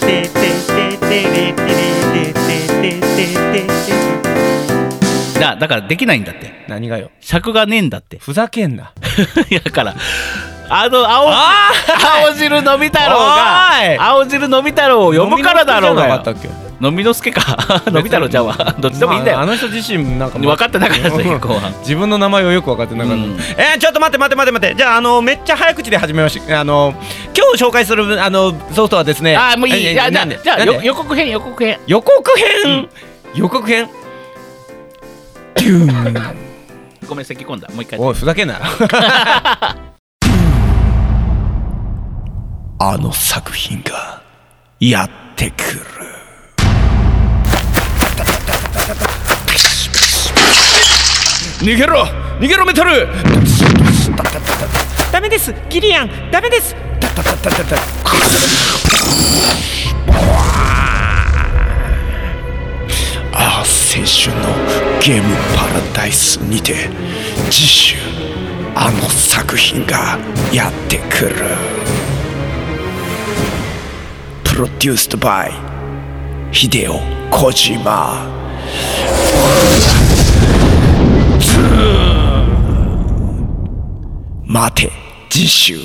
[5.40, 6.52] だだからできないんだって。
[6.68, 7.10] 何がよ。
[7.20, 8.18] 尺がねえんだって。
[8.18, 8.92] ふざけんな。
[9.50, 9.96] いやだから
[10.72, 11.72] あの青あ
[12.26, 13.98] 青汁のび太郎おがい。
[13.98, 16.14] 青汁のび太郎を呼ぶからだろうがよ。
[16.14, 16.70] 飲みの助かったっけ？
[16.80, 17.82] のみのすけか。
[17.86, 18.76] のび太郎ちゃんは。
[18.78, 23.32] どっちでもいいんだよ、まああの人自身なんか分かってなかったですよ後半自分の名前をよく分かってなかった、うん。
[23.32, 24.76] えー、ちょっと待って待って待って待って。
[24.76, 26.94] じゃああのめっちゃ早口で始めましあの
[27.36, 29.36] 今日紹介するあのソフトはですね。
[29.36, 29.86] あーもういい。
[29.86, 31.80] えじゃあじゃあ予告編予告編。
[31.86, 32.88] 予告編、
[33.34, 33.90] 予告編？
[37.06, 37.68] ごめん咳込んだ。
[37.70, 37.98] もう一回。
[37.98, 38.60] おいふざけんな
[42.82, 44.22] あの作品が
[44.80, 45.80] やってくる。
[51.60, 52.06] 逃げろ！
[52.40, 53.06] 逃げろメタル！
[55.12, 55.54] ダメです。
[55.68, 56.30] ギリアン。
[56.32, 56.74] ダメです。
[63.34, 63.64] ああ青
[64.06, 64.54] 春の
[65.02, 66.88] ゲームパラダイスにて
[67.50, 67.96] 次週
[68.74, 70.18] あの作品が
[70.50, 71.34] やってくる
[74.60, 75.52] プロデュースドバイ
[76.54, 77.00] 秀夫
[77.30, 78.28] 小島
[84.44, 84.92] 待て
[85.30, 85.76] 次週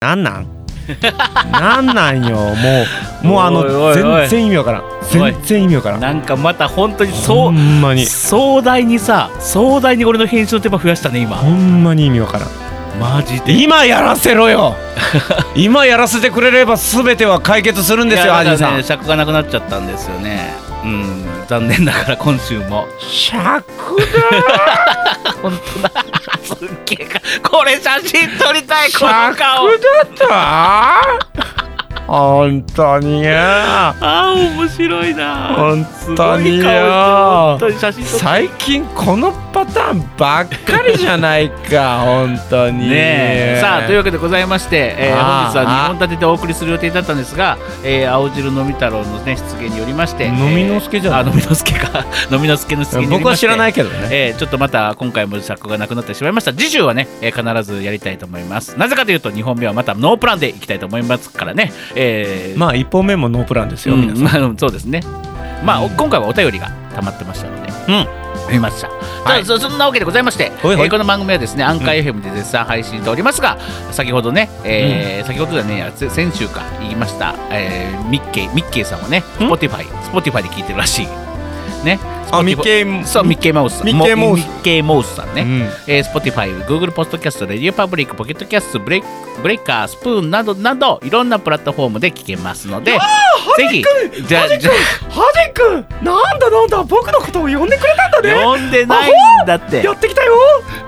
[0.00, 0.46] なんなん？
[1.52, 2.36] なんなんよ？
[2.36, 2.84] も
[3.22, 4.82] うもうあの全然意味わからん。
[5.10, 6.00] 全然意味わからん。
[6.00, 8.06] なんかまた本当にほそうんまに。
[8.06, 11.36] 壮大にさ壮大に俺の編集の手間増やしたね今。
[11.36, 13.52] ほんまに意味わからんマジで。
[13.52, 14.76] 今やらせろよ。
[15.54, 18.82] 今やらせてくれれば全ては解決するんですよいやアジさん。
[18.82, 20.52] 尺がなくなっちゃったんですよね。
[20.82, 22.86] うん残念ながら今週も。
[23.00, 23.64] 尺
[25.42, 26.04] 本当だ。
[26.42, 27.20] すっげえか。
[27.48, 29.72] これ写真撮りたいこの尺顔だ
[30.04, 30.08] っ
[31.36, 31.39] た
[32.10, 33.22] 本当に。
[33.22, 35.54] よあー面白いな。
[35.56, 35.86] 本
[36.16, 37.58] 当によ。
[38.04, 42.88] 最近このパターンばっかりじゃないか 本当に。
[42.90, 43.58] ねえ。
[43.60, 51.22] さあというわけでございまして、えー本日は2本立てでお送りする予定だったんですが、えー青汁のみ太郎のね出現によりまして飲みの助じゃない？
[51.22, 52.04] あ飲みの助か。
[52.32, 54.08] 飲みの助の出現僕は知らないけどね。
[54.10, 56.52] えーちょっとまた今回も尺がなくなってしまいました。
[56.52, 58.76] 次週はね、えー必ずやりたいと思います。
[58.76, 61.99] なぜかというと2本目はまたノープランでいきたいと思いますからね、えー
[62.56, 64.42] まあ一本目もノープランですよ、うん皆さん。
[64.42, 65.02] まあそうですね。
[65.64, 67.70] まあ、お今回はお便りが溜まってましたので。
[67.88, 68.20] うん。
[68.50, 69.44] 見ました、はい。
[69.44, 70.86] そそんなわけでございまして、ほいほい。
[70.86, 73.58] えーこの番組はですねアンカー FM で絶賛配信しておりますが、
[73.92, 81.06] 先ほどね、えー先ほどじゃね先週か言いました、えーミッケイミッケイさんはね Spotify Spotify で聞いてるらしい。
[81.84, 82.00] ね
[82.32, 83.78] あミッケイそうミッケイマウス。
[83.78, 84.30] さんミッケイマウス。
[84.30, 85.60] もミッケイマウスさんね、うん。
[85.86, 89.02] えー、Spotify、Google Podcast、Radio Public、Pocket Cast、ブレイ
[89.42, 92.98] ブレイカー、スプーンなどなどいろんなプラットフォームで聞けますので、ぜ
[93.70, 93.82] ひ
[94.26, 94.70] じゃあじゃ
[95.08, 99.82] ハジ君なんだなんだ僕のことを呼んでくれたんだあ呼んでないんだって。
[99.82, 100.34] やってきたよ。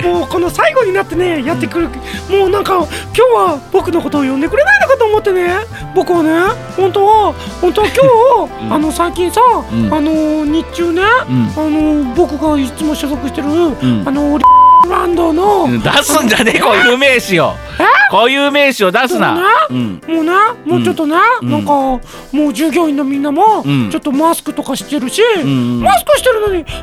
[0.02, 1.88] もうこの最後になってねやってくる、
[2.28, 5.48] もうなんか今日は僕のことを呼んでくれないのかと思ってね。
[5.94, 6.30] 僕はね
[6.76, 8.72] 本当は本当は今日、うん。
[8.74, 9.94] あの最近さ、ん。
[9.94, 14.08] あの日中ね、うんあの僕がいつも所属してる、ん。
[14.08, 14.44] あのリ
[14.90, 17.54] ランドの、うん出すんじゃねえ固有名詞を。
[18.10, 19.38] 固有名詞を出すな。
[19.70, 20.00] うん。
[20.06, 20.32] もうね
[20.66, 21.50] もうちょっとね、うん。
[21.50, 22.00] なんかも
[22.48, 23.90] う従業員のみんなも、うん。
[23.90, 25.80] ちょっとマスクとかしてるし、ん。
[25.80, 26.74] マスクしてるのにミッケ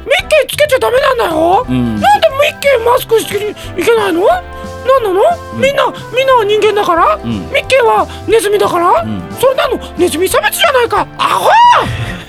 [0.47, 2.00] ーつけちゃダメなんだよ、うん。
[2.00, 4.26] なんでミッケーマスクしていけないの？
[4.26, 5.22] なんなの、
[5.60, 5.86] みんな
[6.16, 7.22] みんなは人間だから、ん。
[7.52, 9.30] ミッケーはネズミだから、ん。
[9.39, 9.78] それなの？
[9.97, 11.06] ネズミ差別じゃないか？
[11.18, 11.50] アホ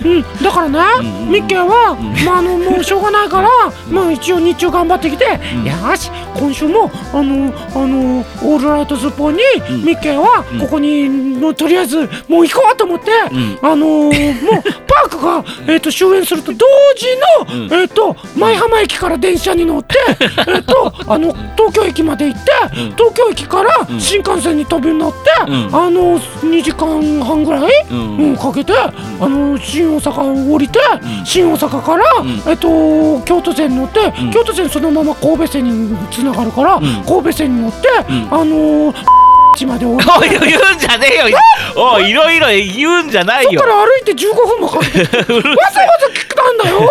[0.04, 0.68] うん、だから
[1.00, 3.48] ね、んミッケーは、まああのもうしょうがないから、
[3.90, 9.40] まあ一応日中頑張ってきて、よし今週もあのあのオールライトズッポンに、
[9.84, 11.08] ミッケーはここに
[11.40, 11.98] のとりあえず
[12.28, 13.58] もう行こうと思って、ん。
[13.62, 19.96] あのーもうパークがえっ、と終演すると同時の、えっ、と舞浜駅から電車に乗って
[20.48, 22.50] えっとあの東京駅まで行って、
[22.96, 25.76] 東京駅から新幹線に飛び乗って、ん。
[25.76, 28.16] あの2時間半ぐらい、うん。
[28.18, 30.78] うんかけて、あの新大阪を降りて、
[31.24, 32.04] 新大阪から、
[32.46, 37.88] えっと京都線に乗って、京都線そのまま神戸線につながるから、神戸線に乗って、
[38.30, 38.94] あのー、
[39.66, 41.38] までおい言うんじゃねえよ。
[41.76, 43.60] おいいろいろ言うんじゃないよ。
[43.60, 44.98] そっから歩いて15分もかけて。
[45.02, 46.88] わざわざ聞くたんだよ。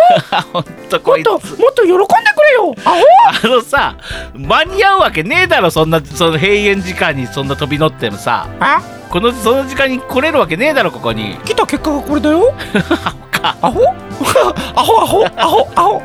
[0.53, 1.21] ほんともこいつ。
[1.21, 2.75] っともっと喜んでくれよ。
[2.85, 2.97] アホ？
[3.43, 3.95] あのさ
[4.35, 8.47] 間に合うわけねえだろそんなその閉園時間にそんな飛び乗ってもさ。
[8.59, 8.81] あ？
[9.09, 11.37] このその時間に来れるわけねえだろここに。
[11.45, 12.53] 来た結果がこれだよ。
[13.31, 13.81] かアホ
[14.75, 14.99] アホ？
[15.01, 16.01] アホアホアホ。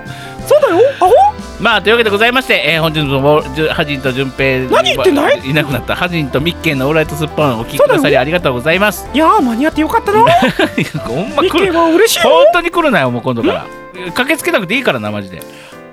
[0.46, 0.76] そうだよ。
[1.00, 1.12] アホ？
[1.60, 3.40] まあというわけでございまして、えー本日も
[3.72, 5.38] ハジンと順平何言ってんだい？
[5.48, 5.94] いなくなった。
[5.94, 9.08] ハジンとミッケーのオールライトスッポンお聞きくださりありがとうございます。
[9.14, 10.24] いやー間に合ってよかったな。
[10.76, 12.30] ミほんま来ッケーるは嬉しいよ。
[12.34, 13.66] 本当に来るなよもう今度から。
[14.14, 15.40] 駆けつけなくていいからなマジで。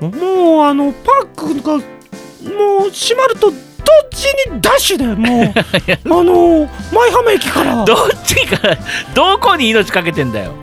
[0.02, 1.82] もうあのパークがも
[2.88, 3.56] う閉まると同
[4.10, 5.54] 時にダッシュだよもう。
[5.54, 7.86] あの舞浜駅から。
[7.86, 8.78] どっちが
[9.14, 10.54] どこに命かけてんだよ。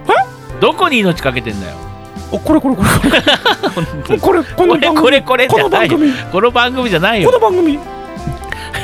[0.60, 1.74] どこに命かけてんだよ
[2.30, 4.18] おこれこれこれこれ。
[4.18, 5.02] これこの番組。
[5.02, 6.12] これこれじこの番組。
[6.30, 7.30] この番組じゃないよ。
[7.30, 7.78] この番組。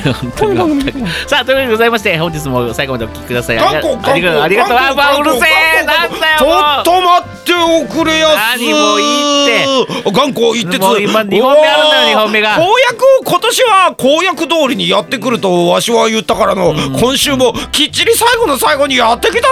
[0.05, 1.07] 本当に。
[1.27, 3.59] さあというわけでございまして本日も最後までお聞きください。
[3.59, 3.99] ありがとう。
[4.03, 4.13] あ
[4.47, 4.77] りがとう。
[4.77, 5.37] あまあうるせ
[5.81, 5.85] え。
[5.85, 6.83] なんだよもう。
[6.83, 8.35] と待っておくれやす。
[8.57, 12.55] 何もういいって頑固一徹もう今二本目あるんだよ二本目が。
[12.55, 19.47] 公約を今年は公約通りにやってくるとわしは言ったからの、今週もきっちり最後の最後にやってきたぞ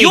[0.00, 0.10] よ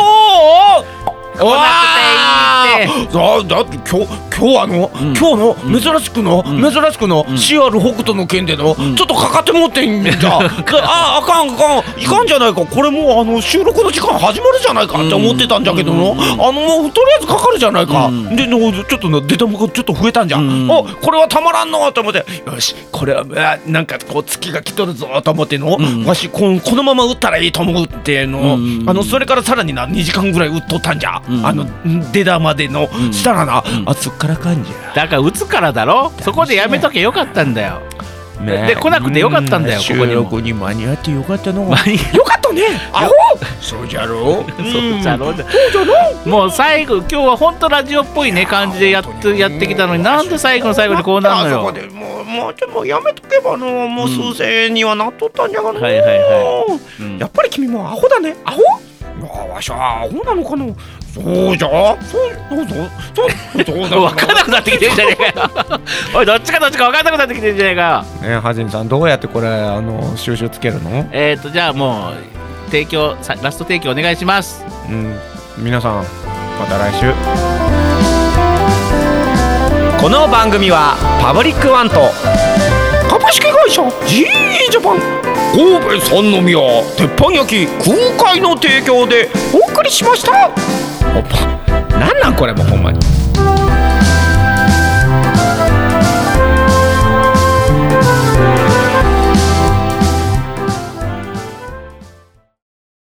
[1.09, 3.13] ー来なくていいって。
[3.13, 10.39] だだって今日今日あの、今日の珍しくの、珍しくの、CR 北斗の件での、ちょっとかかってもってんじゃ
[10.83, 12.01] ああかんあかん。
[12.01, 12.65] いかんじゃないか。
[12.65, 21.91] これもうあの収録の時間始まるじゃないかって思ってたんじゃけどの、あのもうとりあえずかかるじゃないか、でのちょっとの出たもがちょっと増えたんじゃ、ん、おこれはたまらんの？
[21.91, 22.19] と思って。
[22.19, 28.57] よしこれはあなんかこう月が来とるぞと思っての、わしここのまま打ったらいいと思うっての、
[28.87, 31.65] あのそれからさらにな2時間ぐらい打っとったんじゃ、あの
[32.11, 34.93] 出たまでの、したらな、あそっからかんじゃ。
[34.95, 36.11] だから打つからだろ？
[36.21, 37.81] そこでやめとけよかったんだよ。
[38.41, 38.67] ね。
[38.67, 39.87] で来なくてよかったんだよこ
[40.29, 40.69] こにも。
[40.69, 41.63] に間に合ってよかったの。
[41.63, 42.63] よかったね。
[42.91, 43.13] アホ！
[43.61, 44.41] そうじゃろ？
[44.41, 45.31] う そうじゃろ？
[46.25, 57.17] うもう最後今日は本当ラジオっぽいね感じでやってやってきたのになんで最後の最後にこうなるのあそこよでもうもうちょっとやめとけばのもう数千円にはなっとったんじゃがの、はいはいはうん。
[57.17, 58.35] やっぱり君もアホだね。
[58.43, 58.61] アホ？
[59.53, 60.65] わしはアホなのかな？
[61.13, 61.69] そうじゃ？
[62.01, 63.97] そうそうそうそうそうだ？
[64.09, 65.49] 分かんなくなってきてるじゃねえかよ。
[66.15, 68.29] おいどっちかどっちか分かんなくなってきてるじゃねえかよ。
[68.29, 71.07] ねハジンさんどうやってこれあの収集つけるの？
[71.11, 74.65] えっ、ー、とじゃあもう提供さラスト提供お願いします。
[74.89, 75.15] うん
[75.57, 75.97] 皆さん
[76.59, 77.13] また来週。
[80.01, 82.11] この番組はパブリックワンと。
[83.09, 84.25] 株式会社 GE
[84.71, 84.99] ジャパン。
[85.53, 86.57] 神戸三宮
[86.97, 87.67] 鉄板焼き
[88.17, 90.49] 空海の提供でお送りしました
[91.13, 92.99] 何なんなんこれもうほんまに。